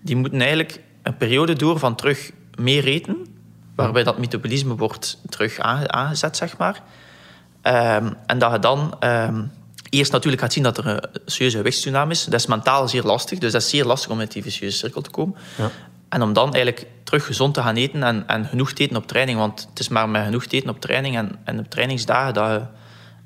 [0.00, 3.26] die moeten eigenlijk een periode door van terug meer eten,
[3.74, 6.82] waarbij dat metabolisme wordt terug aange- aangezet, zeg maar.
[7.62, 9.42] Ehm, en dat je dan ehm,
[9.90, 12.24] eerst natuurlijk gaat zien dat er een serieuze gewichtstoename is.
[12.24, 15.00] Dat is mentaal zeer lastig, dus dat is zeer lastig om uit die vicieuze cirkel
[15.00, 15.36] te komen.
[15.56, 15.70] Ja.
[16.10, 19.06] En om dan eigenlijk terug gezond te gaan eten en, en genoeg te eten op
[19.06, 19.38] training.
[19.38, 22.50] Want het is maar met genoeg te eten op training en, en op trainingsdagen dat
[22.50, 22.62] je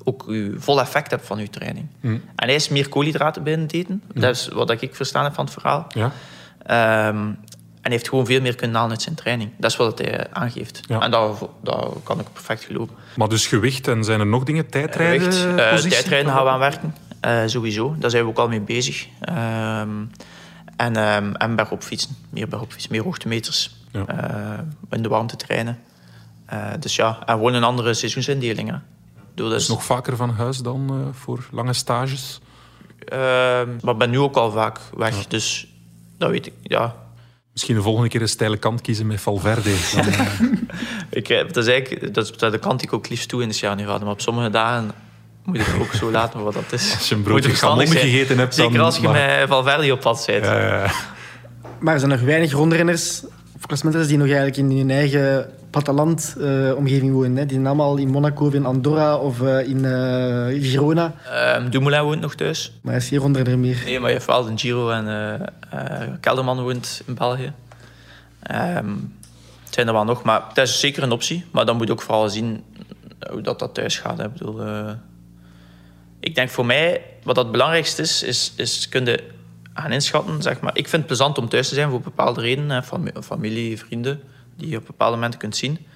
[0.04, 1.86] ook je vol effect hebt van je training.
[2.00, 4.02] En hij is meer koolhydraten binnen het eten.
[4.14, 5.86] Dat is wat ik verstaan heb van het verhaal.
[5.88, 6.12] Ja.
[6.66, 7.28] Ehm,
[7.80, 9.50] en heeft gewoon veel meer kunnen halen uit zijn training.
[9.56, 10.80] Dat is wat hij aangeeft.
[10.86, 11.00] Ja.
[11.00, 12.94] En dat, dat kan ik perfect geloven.
[13.16, 14.68] Maar dus gewicht en zijn er nog dingen?
[14.68, 15.32] Tijdrijden?
[15.32, 16.94] Gewicht, eh, tijdrijden gaan we aan werken.
[17.20, 17.96] Eh, sowieso.
[17.98, 19.06] Daar zijn we ook al mee bezig.
[19.20, 19.88] Ehm,
[20.76, 22.16] en, ehm en bergop fietsen.
[22.30, 22.92] Meer bergop fietsen.
[22.92, 23.76] Meer hoogtemeters.
[23.92, 24.06] Ja.
[24.06, 24.58] Eh,
[24.90, 25.78] in de warmte trainen.
[26.46, 28.68] Eh, dus ja, en gewoon een andere seizoensindeling.
[28.70, 28.76] hè.
[28.76, 32.40] Ik Dus nog vaker van huis dan eh, voor lange stages?
[32.98, 35.26] Ehm, maar ik ben nu ook al vaak weg.
[35.26, 35.68] Dus
[36.18, 36.52] dat weet ik.
[36.62, 36.94] Ja,
[37.54, 39.76] Misschien de volgende keer een steile kant kiezen met Valverde.
[39.94, 40.04] Dan,
[41.10, 43.48] Ik, eh, dat is eigenlijk dat is de kant die ik ook liefst toe in
[43.48, 44.04] de Sjanuade.
[44.04, 44.90] Maar op sommige dagen
[45.44, 46.92] moet ik het ook zo laten wat dat is.
[46.98, 47.86] Als je een Moet broodje zijn.
[47.88, 50.44] gegeten hebt, Zeker dan als je mag- met Valverde op pad bent.
[50.44, 50.90] Ja, ja, ja.
[51.78, 53.22] Maar er zijn nog weinig rondrenners
[53.56, 57.36] of klassementrenners die nog eigenlijk in hun eigen platteland-omgeving wonen.
[57.36, 57.42] Hè.
[57.46, 61.14] Die zijn allemaal in Monaco of in Andorra of eh, in eh, Girona.
[61.32, 62.72] Ehm, Dumoulin woont nog thuis.
[62.82, 63.82] Maar hij is geen rondrenner meer.
[63.84, 65.34] Nee, maar je hebt wel de Giro en eh,
[66.02, 67.52] eh, Kelderman woont in België.
[68.42, 68.88] Ehm,
[69.64, 71.44] het zijn er wel nog, maar het is zeker een optie.
[71.52, 72.62] Maar dan moet je ook vooral zien
[73.30, 74.18] hoe dat, dat thuis gaat.
[74.18, 74.24] hè.
[74.24, 74.90] Ik, bedoel, eh,
[76.24, 79.20] ik denk voor mij, wat het belangrijkste is, is, is kunnen
[79.74, 80.42] gaan inschatten.
[80.42, 80.76] Zeg maar.
[80.76, 82.84] Ik vind het plezant om thuis te zijn voor bepaalde redenen.
[83.22, 84.22] Familie, vrienden,
[84.56, 85.86] die je op bepaalde momenten kunt zien.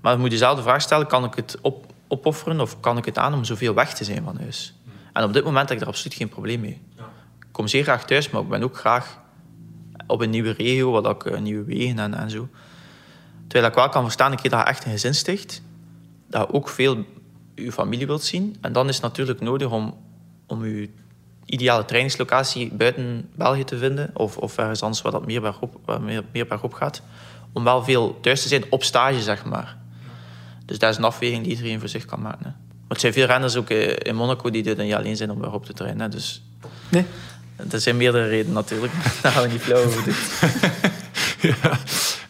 [0.00, 3.04] Maar je moet jezelf de vraag stellen, kan ik het op, opofferen of kan ik
[3.04, 4.74] het aan om zoveel weg te zijn van huis?
[5.12, 6.80] En op dit moment heb ik er absoluut geen probleem mee.
[7.38, 9.20] Ik kom zeer graag thuis, maar ik ben ook graag
[10.06, 12.48] op een nieuwe regio, wat ik eh, nieuwe wegen en, en zo.
[13.46, 15.62] Terwijl ik wel kan verstaan, een keer dat je echt een gezin sticht,
[16.26, 17.04] dat je ook veel
[17.64, 18.56] je familie wilt zien.
[18.60, 19.94] En dan is het natuurlijk nodig om,
[20.46, 20.88] om je
[21.44, 26.00] ideale trainingslocatie buiten België te vinden, of, of ergens anders waar dat meer bergop, waar
[26.00, 26.24] meer,
[26.70, 27.02] gaat,
[27.52, 29.76] om wel veel thuis te zijn op stage, zeg maar.
[30.64, 32.44] Dus dat is een afweging die iedereen voor zich kan maken.
[32.44, 32.50] Hè.
[32.50, 35.40] Maar er zijn veel renners ook eh, in Monaco die er niet alleen zijn om
[35.40, 36.00] bergop te trainen.
[36.00, 36.08] Hè.
[36.08, 36.42] Dus
[36.88, 37.04] Nee?
[37.70, 38.92] er zijn meerdere redenen natuurlijk.
[39.22, 40.14] Daar gaan we niet flauw over doen.
[41.40, 41.78] Ja,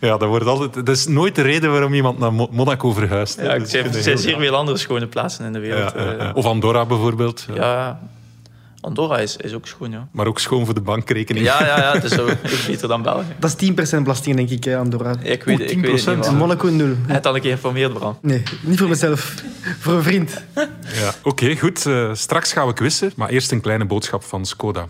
[0.01, 3.37] ja dat, wordt altijd, dat is nooit de reden waarom iemand naar Mo- Monaco verhuist.
[3.41, 5.93] Ja, er is zijn, er heel zijn zeer veel andere schone plaatsen in de wereld.
[5.97, 6.19] Ja, ja, eh.
[6.19, 6.33] ja.
[6.35, 7.47] Of Andorra bijvoorbeeld.
[7.55, 7.55] Ja.
[7.55, 8.01] Ja,
[8.81, 10.09] Andorra is, is ook schoon, ja.
[10.11, 11.45] Maar ook schoon voor de bankrekening.
[11.47, 12.35] Ja, ja, ja, het is ook
[12.67, 13.35] beter dan België.
[13.39, 15.15] Dat is 10% belasting, denk ik, hè, Andorra.
[15.23, 16.17] Ik weet, ik weet het 10%.
[16.17, 16.33] niet, En maar...
[16.35, 16.95] Monaco nul.
[17.07, 18.19] Hij had al een keer geïnformeerd, Bram.
[18.23, 19.35] Nee, niet voor mezelf.
[19.79, 20.45] voor een vriend.
[20.95, 21.13] Ja.
[21.23, 21.87] Oké, goed.
[21.87, 23.13] Eh, straks gaan we quizzen.
[23.17, 24.87] Maar eerst een kleine boodschap van Skoda.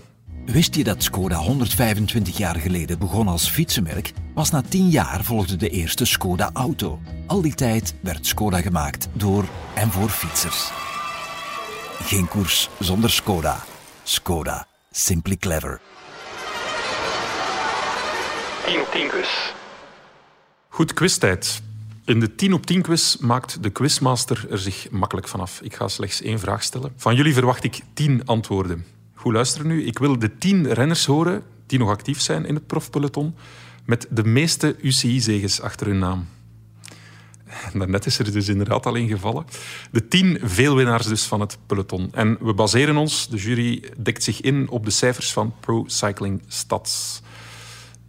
[0.53, 4.13] Wist je dat Skoda 125 jaar geleden begon als fietsenmerk?
[4.35, 7.01] Pas na 10 jaar volgde de eerste Skoda auto.
[7.27, 9.45] Al die tijd werd Skoda gemaakt door
[9.75, 10.71] en voor fietsers.
[12.01, 13.65] Geen koers zonder Skoda.
[14.03, 14.67] Skoda.
[14.91, 15.81] Simply clever.
[18.67, 19.29] 10 op 10 quiz.
[20.69, 21.63] Goed, quiztijd.
[22.05, 25.61] In de 10 op 10 quiz maakt de quizmaster er zich makkelijk vanaf.
[25.61, 26.93] Ik ga slechts één vraag stellen.
[26.97, 28.98] Van jullie verwacht ik 10 antwoorden.
[29.19, 29.85] Goed luisteren nu.
[29.85, 33.35] Ik wil de 10 renners horen die nog actief zijn in het profpeloton
[33.85, 36.27] met de meeste UCI-zegens achter hun naam.
[37.75, 39.45] Daarnet is er dus inderdaad al één gevallen.
[39.91, 42.09] De tien veelwinnaars dus van het peloton.
[42.13, 46.43] En we baseren ons, de jury dekt zich in op de cijfers van Pro Cycling
[46.47, 47.23] Stats.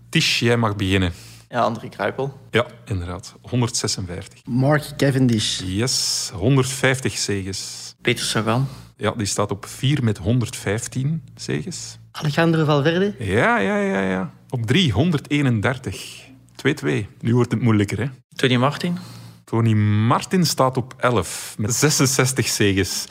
[0.09, 1.13] Tish, jij mag beginnen.
[1.49, 2.39] Ja, André Kruipel.
[2.51, 3.35] Ja, inderdaad.
[3.41, 4.39] 156.
[4.45, 5.61] Mark Cavendish.
[5.63, 7.95] Yes, 150 zegens.
[8.01, 8.67] Peter Sagan.
[8.99, 11.99] Ja, die staat op 4 met 115 zegens.
[12.11, 13.15] Alejandro Valverde.
[13.19, 14.33] Ja, ja, ja, ja.
[14.49, 16.27] Op 3, 131.
[16.55, 17.05] 2-2.
[17.19, 18.05] Nu wordt het moeilijker, hè.
[18.35, 18.97] Tony Martin.
[19.43, 19.73] Tony
[20.07, 23.07] Martin staat op 11 met 66 zegens.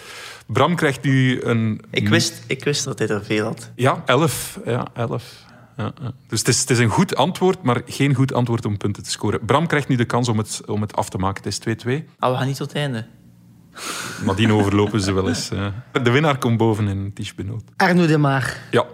[0.47, 1.80] Bram krijgt nu een...
[1.91, 3.70] Ik wist, ik wist dat hij er veel had.
[3.74, 4.59] Ja, 11.
[4.64, 5.47] Ja, 11.
[5.76, 6.12] Ja, ja.
[6.26, 9.11] Dus het is, het is een goed antwoord, maar geen goed antwoord om punten te
[9.11, 9.45] scoren.
[9.45, 11.45] Bram krijgt nu de kans om het, om het af te maken.
[11.45, 12.05] Het is 2-2.
[12.18, 13.07] Ah, we gaan niet tot het einde.
[14.24, 15.50] Nadien overlopen ze wel eens.
[15.50, 15.66] eh.
[16.02, 17.62] De winnaar komt boven in Tisch Benoot.
[17.76, 18.60] Arno de Maar.
[18.70, 18.84] Ja,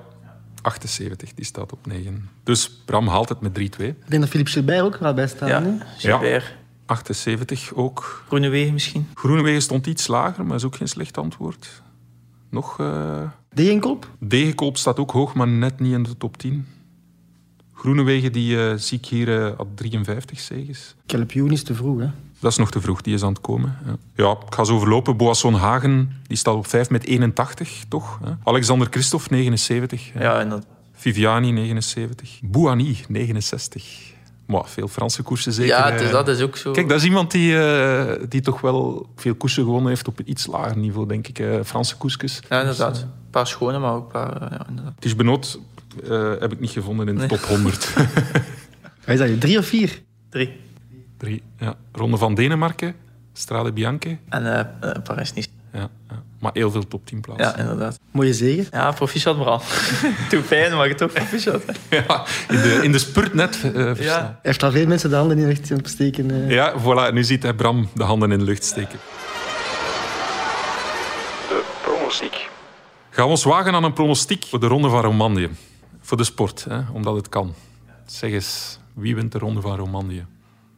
[0.62, 1.34] 78.
[1.34, 2.28] Die staat op 9.
[2.44, 3.60] Dus Bram haalt het met 3-2.
[3.62, 3.76] Ik
[4.08, 5.48] denk dat Philippe Gilbert ook wel bij staat.
[5.48, 5.70] Ja, hè?
[5.98, 6.54] Gilbert.
[6.86, 8.24] 78 ook.
[8.28, 9.06] Groenewegen misschien.
[9.14, 11.82] Groenewegen stond iets lager, maar is ook geen slecht antwoord.
[12.50, 12.80] Nog...
[12.80, 13.22] eh
[13.54, 14.10] Degenkolb.
[14.18, 16.66] Degenkolb staat ook hoog, maar net niet in de top 10.
[17.74, 20.94] Groenewegen die, eh, zie ik hier eh, had 53 zegens.
[21.06, 22.08] Kelpioen is te vroeg, hè.
[22.44, 23.78] Dat is nog te vroeg, die is aan het komen.
[23.86, 25.16] Ja, ja ik ga zo overlopen.
[25.16, 28.18] Boasson Hagen die staat op 5 met 81, toch?
[28.24, 28.30] hè?
[28.44, 30.10] Alexander Christophe, 79.
[30.18, 32.40] Ja, en dat, Viviani, 79.
[32.42, 34.12] Bouhanni, 69.
[34.46, 35.74] Maar veel Franse koersen zeker.
[35.76, 36.72] ja dat is ook zo.
[36.72, 40.30] Kijk, dat is iemand die, eh, die toch wel veel koersen gewonnen heeft op een
[40.30, 41.38] iets lager niveau, denk ik.
[41.38, 42.40] eh, Franse koersjes.
[42.48, 42.98] Ja, inderdaad.
[43.02, 44.42] Een paar schone, maar ook een paar...
[44.42, 44.94] eh, Ja, inderdaad.
[44.94, 45.58] Het is benoot,
[46.10, 47.28] eh, heb ik niet gevonden in de Nee.
[47.28, 47.94] top 100.
[47.94, 48.06] Wat
[49.14, 49.40] is dat?
[49.40, 50.02] Drie of vier?
[50.30, 50.62] Drie.
[51.24, 51.42] Drie.
[51.58, 51.74] Ja.
[51.92, 52.94] Ronde van Denemarken,
[53.32, 54.18] Strade Bianche.
[54.28, 54.60] En eh
[54.90, 55.48] eh, Parijs-Nice.
[55.72, 56.22] Ja, ja.
[56.40, 57.46] Maar heel veel top 10 plaatsen.
[57.46, 57.98] Ja, inderdaad.
[58.10, 58.66] Mooie zegen.
[58.70, 59.60] Ja, proficiat, Bram.
[60.30, 61.62] Doe pijn, maar je toch proficiat.
[61.90, 63.98] Ja, in, de, in de spurt net eh, versneld.
[63.98, 64.20] Ja.
[64.20, 66.30] Hij heeft al veel mensen de handen in echt opsteken.
[66.30, 66.50] eh.
[66.50, 67.12] Ja, voilà.
[67.12, 68.98] Nu ziet hij Bram de handen in de lucht steken.
[71.48, 72.48] De pronostiek.
[73.10, 75.48] Gaan we ons wagen aan een pronostiek voor de Ronde van Romandie.
[76.00, 77.54] Voor de sport, hè, omdat het kan.
[78.06, 80.24] Zeg eens, wie wint de Ronde van Romandie?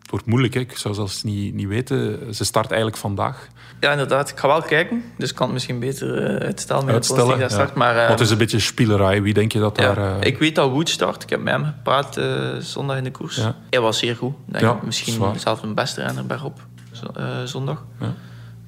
[0.06, 0.60] Het wordt moeilijk, hè?
[0.60, 2.34] ik zou zelfs niet, niet weten.
[2.34, 3.46] Ze start eigenlijk vandaag.
[3.80, 4.30] Ja, inderdaad.
[4.30, 5.04] Ik ga wel kijken.
[5.18, 7.34] Dus ik kan het misschien beter eh, uitstellen met Uitstellen.
[7.34, 7.74] de dat start.
[7.74, 9.22] Maar Want het is een beetje spielerij.
[9.22, 10.18] Wie denk je dat ja, daar...
[10.20, 11.22] eh, ik weet dat Wood start.
[11.22, 13.36] Ik heb met hem gepraat eh, zondag in de koers.
[13.36, 13.54] Ja.
[13.70, 14.34] Hij was zeer goed.
[14.46, 15.38] Denk Ja, misschien zwaar.
[15.38, 16.60] zelfs een beste renner bergop
[16.92, 17.12] zo-
[17.44, 17.84] zondag.
[18.00, 18.14] Ja.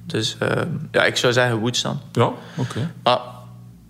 [0.05, 0.61] Dus eh,
[0.91, 1.99] ja, ik zou zeggen Woods dan.
[2.11, 2.91] Ja, oké.
[3.03, 3.19] Maar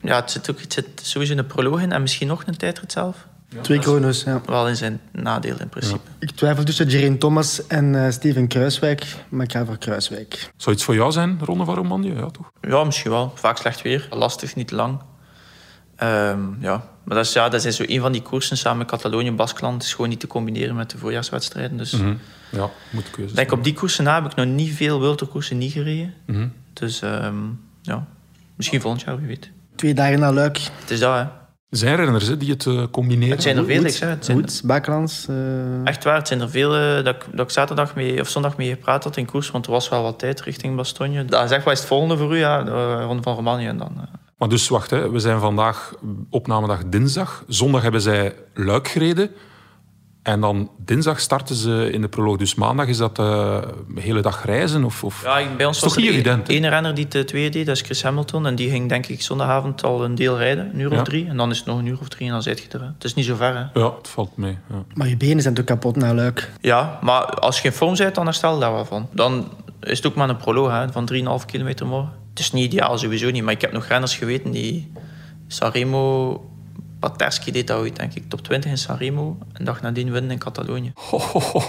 [0.01, 2.91] ja, het zit, ook, het zit sowieso een proloog in en misschien nog een tijdrit
[2.91, 3.27] zelf.
[3.61, 4.41] Twee chrono's, ja.
[4.45, 6.09] Wel in zijn nadeel in principe.
[6.19, 10.51] Ik twijfel tussen Geraint Thomas en eh, Steven Kruiswijk, maar ik ga voor Kruiswijk.
[10.57, 12.13] Zou iets voor jou zijn, Ronde van Romandie?
[12.13, 12.51] Ja, toch?
[12.61, 13.31] Ja, misschien wel.
[13.35, 14.07] Vaak slecht weer.
[14.09, 14.99] Lastig, niet lang.
[15.95, 16.83] Ehm, ja.
[17.03, 19.83] Maar dat is, ja, dat is zo een van die koersen samen met Catalonië Baskeland.
[19.83, 21.77] is gewoon niet te combineren met de voorjaarswedstrijden.
[21.77, 22.13] Dus Mhm.
[22.51, 25.57] Ja, moet keuze ik denk op die koersen na heb ik nog niet veel wilterkoersen
[25.57, 26.13] niet gereden.
[26.25, 26.47] Mhm.
[26.73, 27.35] Dus ehm,
[27.81, 28.07] ja,
[28.55, 29.49] misschien volgend jaar, wie weet.
[29.75, 30.57] Twee dagen na Luik.
[30.79, 31.25] Het is dat, hè.
[31.69, 33.33] Er zijn renners hè, die het eh, combineren.
[33.33, 34.25] Het zijn er veel, zeg het.
[34.25, 35.25] zijn Woods, Bakelands.
[35.27, 38.29] eh, Echt waar, het zijn er veel eh, dat, ik, dat ik zaterdag mee, of
[38.29, 41.25] zondag mee gepraat had in koers, want er was wel wat tijd richting Bastogne.
[41.25, 43.77] Dat is echt wat is het volgende voor u, ja, de Ronde van Romanië en
[43.77, 44.07] dan.
[44.37, 45.09] Maar dus wacht, hè.
[45.09, 45.93] we zijn vandaag
[46.29, 47.43] opnamedag dinsdag.
[47.47, 49.29] Zondag hebben zij Luik gereden.
[50.29, 52.37] En dan dinsdag starten ze in de proloog.
[52.37, 53.57] Dus maandag is dat eh,
[53.95, 54.83] een hele dag reizen?
[54.83, 55.23] Of, of...
[55.23, 56.49] Ja, bij ons is was toch niet er evident?
[56.49, 58.45] één renner die het tweede deed, dat is Chris Hamilton.
[58.45, 60.97] En die ging denk ik zondagavond al een deel rijden, een uur Ja.
[60.99, 61.27] of drie.
[61.27, 62.79] En dan is het nog een uur of drie en dan zit je er.
[62.79, 62.85] hè.
[62.85, 63.79] Het is niet zo ver, hè.
[63.79, 64.57] Ja, het valt mee.
[64.69, 64.83] Ja.
[64.93, 66.51] Maar je benen zijn toch kapot na luik.
[66.61, 69.07] Ja, maar als je in vorm bent, dan herstel je daar wel van.
[69.11, 69.47] Dan
[69.81, 71.09] is het ook maar een proloog hè, van
[71.41, 72.11] 3,5 kilometer morgen.
[72.29, 73.43] Het is niet ideaal, sowieso niet.
[73.43, 74.91] Maar ik heb nog renners geweten die...
[75.47, 76.43] Sanremo...
[76.99, 78.29] Paterski deed dat ooit, denk ik.
[78.29, 79.37] Top 20 in Sanremo.
[79.53, 80.91] En dag nadien winnen in Catalonië.
[80.95, 81.61] Ho, ho, ho.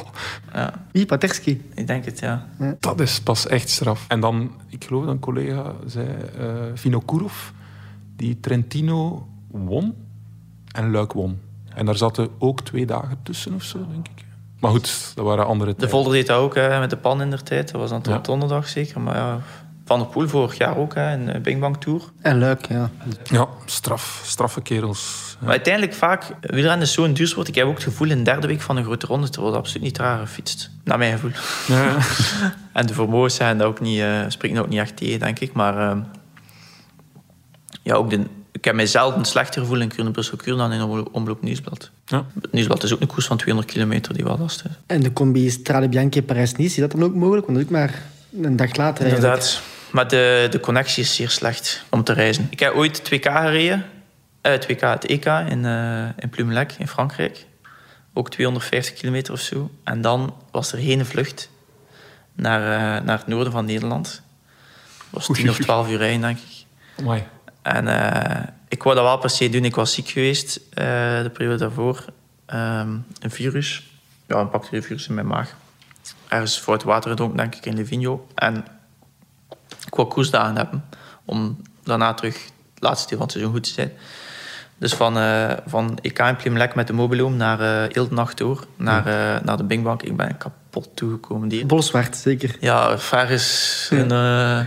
[0.54, 1.70] Ja, Wie, Paterski?
[1.74, 2.46] ik denk het, ja.
[2.80, 4.04] Dat is pas echt straf.
[4.08, 6.06] En dan, ik geloof dat een collega zei,
[6.38, 7.48] eh Vinokourov,
[8.16, 9.94] die Trentino won
[10.72, 11.40] en Luik won.
[11.74, 14.24] En daar zaten ook twee dagen tussen of zo, denk ik.
[14.60, 15.94] Maar goed, dat waren andere De tijden.
[15.96, 17.72] Volder deed dat ook hè, met de pan in der tijd.
[17.72, 18.18] Dat was dan tot Ja.
[18.20, 19.00] donderdag zeker.
[19.00, 19.40] Maar ja,
[19.91, 22.03] Van der Poel vorig jaar ook hè, in de Bing Bang Tour.
[22.20, 22.91] En luik, ja.
[23.24, 24.22] Ja, straf.
[24.24, 25.28] Straffe kerels.
[25.30, 25.36] Ja.
[25.41, 27.49] Maar uiteindelijk vaak, wielrennen is zo'n duursport.
[27.49, 29.59] Ik heb ook het gevoel in de derde week van een grote ronde te worden
[29.59, 30.70] absoluut niet raar gefietst.
[30.84, 31.30] Naar mijn gevoel.
[31.66, 31.97] Ja.
[32.72, 35.38] En de vermogens zijn dat ook niet, eh spreken dat ook niet echt tegen, denk
[35.38, 35.53] ik.
[35.53, 35.99] Maar eh,
[37.82, 40.82] ja, ook de, ik heb mijzelf een slechter gevoel in Kuurne Brussel Kuur dan in
[40.82, 41.91] Omloop, Omloop Nieuwsblad.
[42.05, 42.24] Ja.
[42.41, 44.70] Het Nieuwsblad is ook een koers van 200 kilometer die wel last is.
[44.86, 47.47] En de combi Strade Bianche Parijs-Nice, is dat dan ook mogelijk?
[47.47, 48.03] Want dat is ook maar
[48.43, 49.14] een dag later eigenlijk.
[49.14, 49.78] Inderdaad.
[49.93, 52.47] Maar de, de connectie is zeer slecht om te reizen.
[52.51, 53.86] Ik heb ooit 2K gereden.
[54.41, 57.47] Eh 2K, het EK in, eh in Plumelec in Frankrijk.
[58.12, 59.70] Ook 250 kilometer of zo.
[59.84, 61.51] En dan was er geen vlucht
[62.34, 64.22] naar, eh, naar het noorden van Nederland.
[64.97, 65.64] Dat was Oei, 10 of oei.
[65.64, 66.64] 12 uur rijden, denk ik.
[66.99, 67.24] Amai.
[67.62, 67.86] En
[68.68, 69.64] ik wou dat wel per se doen.
[69.64, 72.05] Ik was ziek geweest de periode daarvoor.
[72.47, 73.82] Ehm, een virus.
[74.26, 75.57] Ja, een bacterievirus in mijn maag.
[76.28, 78.26] Ergens fout water gedronken, denk ik, in Livigno.
[78.34, 78.64] En
[79.91, 80.84] ik wou koersdagen hebben.
[81.24, 82.34] Om daarna terug
[82.74, 83.93] het laatste deel van het seizoen goed te zijn.
[84.78, 88.38] Dus van, eh van EK in Plimlek met de mobiloom naar eh heel de nacht
[88.38, 88.66] door.
[88.76, 90.03] Naar, eh, naar de Bingbank.
[90.03, 91.49] Ik ben kapot toegekomen.
[91.49, 92.57] Die, Bolzwart, zeker.
[92.61, 94.11] ja, ver is een...
[94.11, 94.61] eh.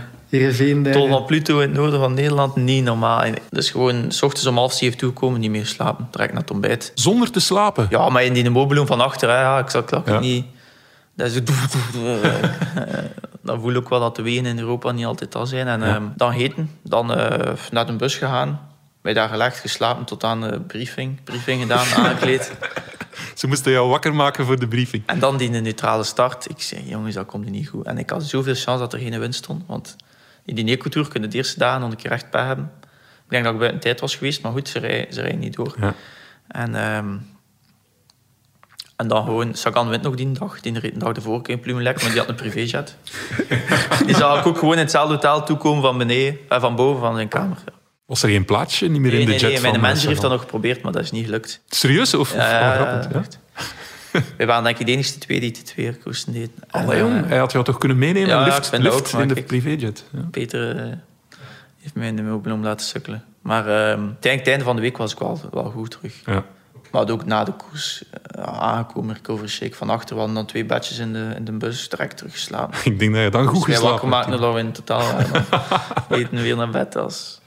[0.92, 3.24] Tol van Pluto in het noorden van Nederland, niet normaal.
[3.50, 6.08] Dus gewoon, s ochtends om half zeven toekomen, niet meer slapen.
[6.10, 6.92] Direct naar het ontbijt.
[6.94, 7.86] Zonder te slapen.
[7.90, 10.18] Ja, maar in die mobiloom van achter, hè, ja, ik zal ik Ja.
[10.18, 10.46] niet...
[11.16, 11.34] Dat is
[13.44, 15.66] dan voel ik ook wel dat de wegen in Europa niet altijd al zijn.
[15.66, 15.94] En Ja.
[15.94, 18.68] ehm, dan eten, dan eh, naar de bus gegaan.
[19.02, 21.24] Bij daar gelegd, geslapen tot aan de briefing.
[21.24, 22.52] Briefing gedaan, aangekleed.
[23.34, 25.02] Ze moesten jou wakker maken voor de briefing.
[25.06, 26.50] En dan die neutrale start.
[26.50, 27.86] Ik zei, jongens, dat komt niet goed.
[27.86, 29.62] En ik had zoveel chance dat er geen wind stond.
[29.66, 29.96] Want
[30.44, 32.70] in die ecotour kunnen de eerste dagen nog een keer echt pech hebben.
[33.24, 35.54] Ik denk dat ik buiten tijd was geweest, maar goed, ze rijden, ze rijden niet
[35.54, 35.74] door.
[35.80, 35.94] Ja.
[36.48, 37.16] En, ehm,
[39.04, 40.60] en dan gewoon, Sagan wint nog die dag.
[40.60, 42.96] Die reed een dag ervoor in Plumelec, maar die had een privéjet.
[44.06, 47.14] die zag ik ook gewoon in hetzelfde hotel toekomen van beneden, eh, van boven van
[47.14, 47.56] zijn kamer.
[48.06, 50.08] Was er geen plaatsje niet meer in Nee, de jet nee, van mijn manager Sagan?
[50.10, 51.60] heeft dat nog geprobeerd, maar dat is niet gelukt.
[51.68, 52.14] Serieus?
[52.14, 53.00] Of, Ja.
[54.36, 56.50] Wij waren denk ik de enigste twee die het twee koersen deden.
[56.70, 57.22] En, Allee, jong.
[57.22, 58.28] eh, Hij had jou toch kunnen meenemen?
[58.28, 60.04] Ja, lift lift ook, in de privéjet.
[60.12, 60.20] Ja.
[60.30, 60.84] Peter eh,
[61.80, 63.24] heeft mij in de mobiloom laten sukkelen.
[63.42, 66.14] Maar eh, uiteindelijk, het einde van de week was ik wel, wel goed terug.
[66.26, 66.44] Ja.
[66.94, 70.14] Maar ook na de koers eh, aangekomen, shake van achter.
[70.14, 72.78] We hadden dan twee bedjes in de, in de bus, direct teruggeslapen.
[72.84, 74.54] Ik denk dat je dan goed Dus wij wakker geslapen hebt.
[74.54, 75.18] we in totaal
[76.18, 76.96] eten we weer naar bed.
[76.96, 77.40] Als...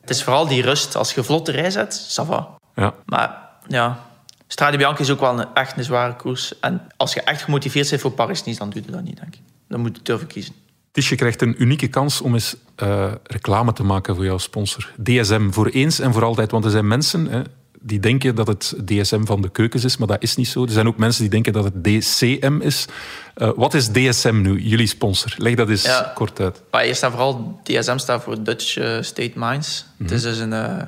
[0.00, 0.96] Het is vooral die rust.
[0.96, 2.48] Als je vlot de rij zet, ça va.
[2.74, 2.94] Ja.
[3.04, 4.00] Maar ja,
[4.46, 6.60] Strade Bianca is ook wel een, echt een zware koers.
[6.60, 9.40] En als je echt gemotiveerd bent voor Paris-Nice, dan doe je dat niet, denk ik.
[9.68, 10.54] Dan moet je durven kiezen.
[10.90, 14.92] Tisje krijgt een unieke kans om eens eh, reclame te maken voor jouw sponsor.
[15.02, 16.50] DSM, voor eens en voor altijd.
[16.50, 17.42] Want er zijn mensen hè,
[17.80, 20.64] die denken dat het DSM van de keukens is, maar dat is niet zo.
[20.64, 22.86] Er zijn ook mensen die denken dat het DCM is.
[23.34, 25.34] Eh, wat is DSM nu, jullie sponsor?
[25.36, 26.12] Leg dat eens Ja.
[26.14, 26.62] kort uit.
[26.70, 29.86] Maar eerst en vooral, DSM staat voor Dutch eh, State Mines.
[29.98, 30.82] Het is dus een eh,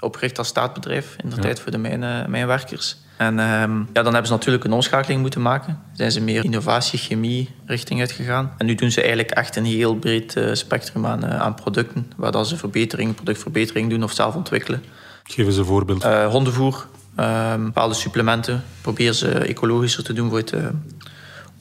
[0.00, 1.42] opgericht als staatbedrijf in de Ja.
[1.42, 2.96] tijd voor de mijn, mijnwerkers.
[3.16, 5.78] En ehm, ja, dan hebben ze natuurlijk een omschakeling moeten maken.
[5.92, 8.52] Zijn ze meer innovatie, chemie richting uitgegaan.
[8.58, 12.12] En nu doen ze eigenlijk echt een heel breed spectrum aan, aan producten.
[12.16, 14.82] Waar dat ze verbetering, productverbetering doen of zelf ontwikkelen.
[15.30, 16.04] Geef eens een voorbeeld.
[16.04, 18.64] Eh, hondenvoer, ehm, bepaalde supplementen.
[18.80, 20.54] Probeer ze ecologischer te doen voor het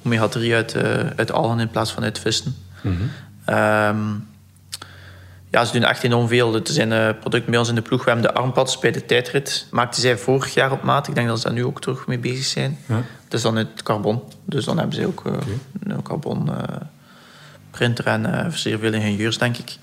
[0.05, 2.55] omega-3 uit, eh, uit algen in plaats van uit vissen.
[3.45, 3.97] Ehm,
[5.49, 6.55] ja, ze doen echt enorm veel.
[6.55, 8.03] Er zijn eh, producten bij ons in de ploeg.
[8.03, 9.67] We hebben de armpads bij de tijdrit.
[9.71, 11.07] Maakten zij vorig jaar op maat.
[11.07, 12.77] Ik denk dat ze daar nu ook terug mee bezig zijn.
[12.85, 12.95] Ja.
[13.27, 14.21] Dat is dan het carbon.
[14.45, 15.33] Dus dan hebben ze ook eh,
[15.83, 16.75] een carbon eh,
[17.71, 19.77] printer en eh, zeer veel ingenieurs, denk ik.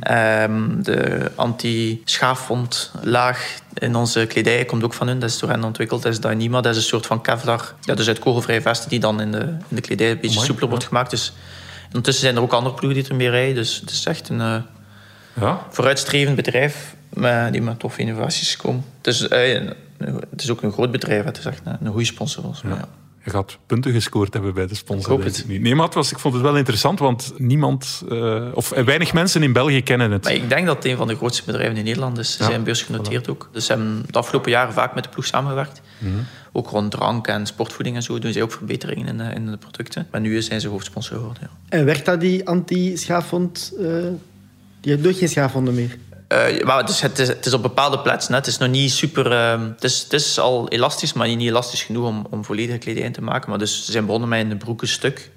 [0.00, 5.18] Ehm, de anti-schaafwondlaag in onze kledij komt ook van hun.
[5.18, 6.02] Dat is door hen ontwikkeld.
[6.02, 6.60] Dat is Dyneema.
[6.60, 7.74] Dat is een soort van Kevlar.
[7.80, 10.62] Ja, dus uit kogelvrije vesten die dan in de, in de kledij een beetje soepeler
[10.62, 10.68] ja.
[10.68, 11.10] wordt gemaakt.
[11.10, 11.32] Dus
[11.86, 13.54] ondertussen zijn er ook andere ploegen die er mee rijden.
[13.54, 14.40] Dus het is echt een...
[14.40, 14.56] eh,
[15.40, 15.66] Ja?
[15.70, 18.84] vooruitstrevend bedrijf met, die met toffe innovaties komen.
[18.96, 19.60] Het is, eh,
[20.30, 22.44] het is ook een groot bedrijf, het is echt een, een goede sponsor.
[22.64, 22.88] ja.
[23.24, 25.04] Je gaat punten gescoord hebben bij de sponsor.
[25.12, 25.48] Ik hoop denk het.
[25.48, 25.60] niet.
[25.60, 29.42] Nee, maar het was, ik vond het wel interessant, want niemand, eh, of weinig mensen
[29.42, 30.24] in België kennen het.
[30.24, 32.32] Maar ik denk dat het een van de grootste bedrijven in Nederland is.
[32.36, 33.48] Ze Ja, zijn beursgenoteerd ook.
[33.52, 35.80] Dus ze hebben de afgelopen jaren vaak met de ploeg samengewerkt.
[35.98, 36.12] Mhm.
[36.52, 39.56] Ook rond drank en sportvoeding en zo doen ze ook verbeteringen in, de- in de
[39.56, 40.06] producten.
[40.10, 41.42] Maar nu zijn ze hoofdsponsor geworden.
[41.42, 41.76] Ja.
[41.78, 43.72] En werkt dat, die anti-schaafwond?
[43.80, 43.86] eh
[44.80, 45.98] die doet geen schaafwonden meer.
[46.30, 48.32] Eh, maar het, is, het, is, het is op bepaalde plaatsen.
[48.32, 48.38] Hè.
[48.38, 49.32] Het is nog niet super...
[49.32, 53.02] ehm, het, is, het is al elastisch, maar niet elastisch genoeg om, om volledige kledij
[53.02, 53.50] in te maken.
[53.50, 55.30] Maar dus ze zijn begonnen met een broekenstuk.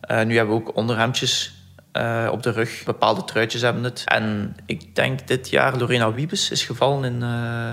[0.00, 1.52] Eh nu hebben we ook onderhemdjes
[1.92, 2.82] eh, op de rug.
[2.84, 4.02] Bepaalde truitjes hebben het.
[4.04, 7.22] En ik denk dit jaar Lorena Wiebes is gevallen in...
[7.22, 7.70] eh,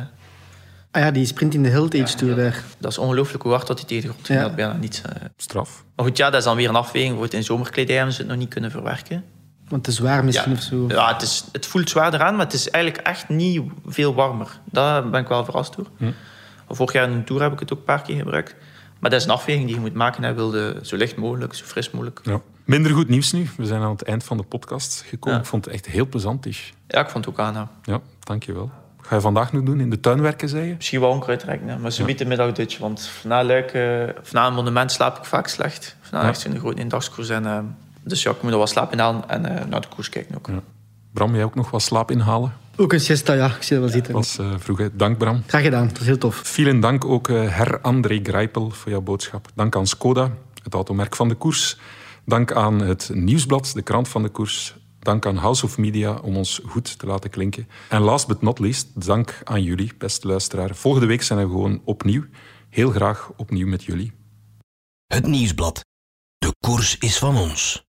[0.91, 2.63] Ah ja, die sprint in de Heritage Tour daar.
[2.77, 4.39] dat is ongelooflijk hoe hard dat hij tegen de grond ging.
[4.39, 4.45] Ja.
[4.45, 5.01] Dat bijna niet.
[5.05, 5.21] eh.
[5.37, 5.83] Straf.
[5.95, 7.09] Maar goed, ja, dat is dan weer een afweging.
[7.11, 9.23] Bijvoorbeeld in zomerkledij hebben ze het nog niet kunnen verwerken.
[9.67, 10.85] Want te zwaar misschien ja, of zo.
[10.87, 14.59] Ja, het, is, het voelt zwaarder aan, maar het is eigenlijk echt niet veel warmer.
[14.65, 15.87] Daar ben ik wel verrast door.
[16.69, 18.55] Vorig jaar in een tour heb ik het ook een paar keer gebruikt.
[18.99, 20.23] Maar dat is een afweging die je moet maken.
[20.23, 22.19] Hij wilde zo licht mogelijk, zo fris mogelijk.
[22.23, 22.41] Ja.
[22.65, 23.49] Minder goed nieuws nu.
[23.57, 25.37] We zijn aan het eind van de podcast gekomen.
[25.37, 25.43] Ja.
[25.43, 26.69] Ik vond het echt heel plezant, Tish.
[26.87, 27.67] Ja, ik vond het ook aangenaam.
[27.83, 28.71] Ja, dankjewel.
[28.97, 29.79] Wat ga je vandaag nog doen?
[29.79, 30.73] In de tuin werken, zei je?
[30.75, 32.79] Misschien wel onkruid trekken, maar ze biedt de middagdutje.
[32.79, 33.65] Want na, Luik,
[34.21, 35.95] of na een monument slaap ik vaak slecht.
[36.03, 36.27] Of na Ja.
[36.27, 37.29] echt een grote eendagskoers.
[37.29, 37.59] En, eh,
[38.07, 40.35] dus ja, ik moet er wel slaap in halen en eh, naar de koers kijken
[40.35, 40.49] ook.
[41.13, 42.53] Bram, jij ook nog wat slaap inhalen?
[42.75, 43.45] Ook een siesta, ja.
[43.45, 44.13] Ik zie dat wel zitten.
[44.13, 44.77] Dat was eh, vroeg.
[44.77, 44.95] hè.
[44.95, 45.43] Dank, Bram.
[45.47, 46.35] Graag gedaan, dat is heel tof.
[46.43, 49.47] Vielen dank ook eh, her André Grijpel voor jouw boodschap.
[49.55, 50.31] Dank aan Skoda,
[50.63, 51.77] het automerk van de koers.
[52.25, 54.75] Dank aan het Nieuwsblad, de krant van de koers.
[54.99, 57.67] Dank aan House of Media om ons goed te laten klinken.
[57.89, 60.75] En last but not least, dank aan jullie, beste luisteraar.
[60.75, 62.23] Volgende week zijn we gewoon opnieuw.
[62.69, 64.11] Heel graag opnieuw met jullie.
[65.07, 65.85] Het Nieuwsblad.
[66.37, 67.86] De koers is van ons.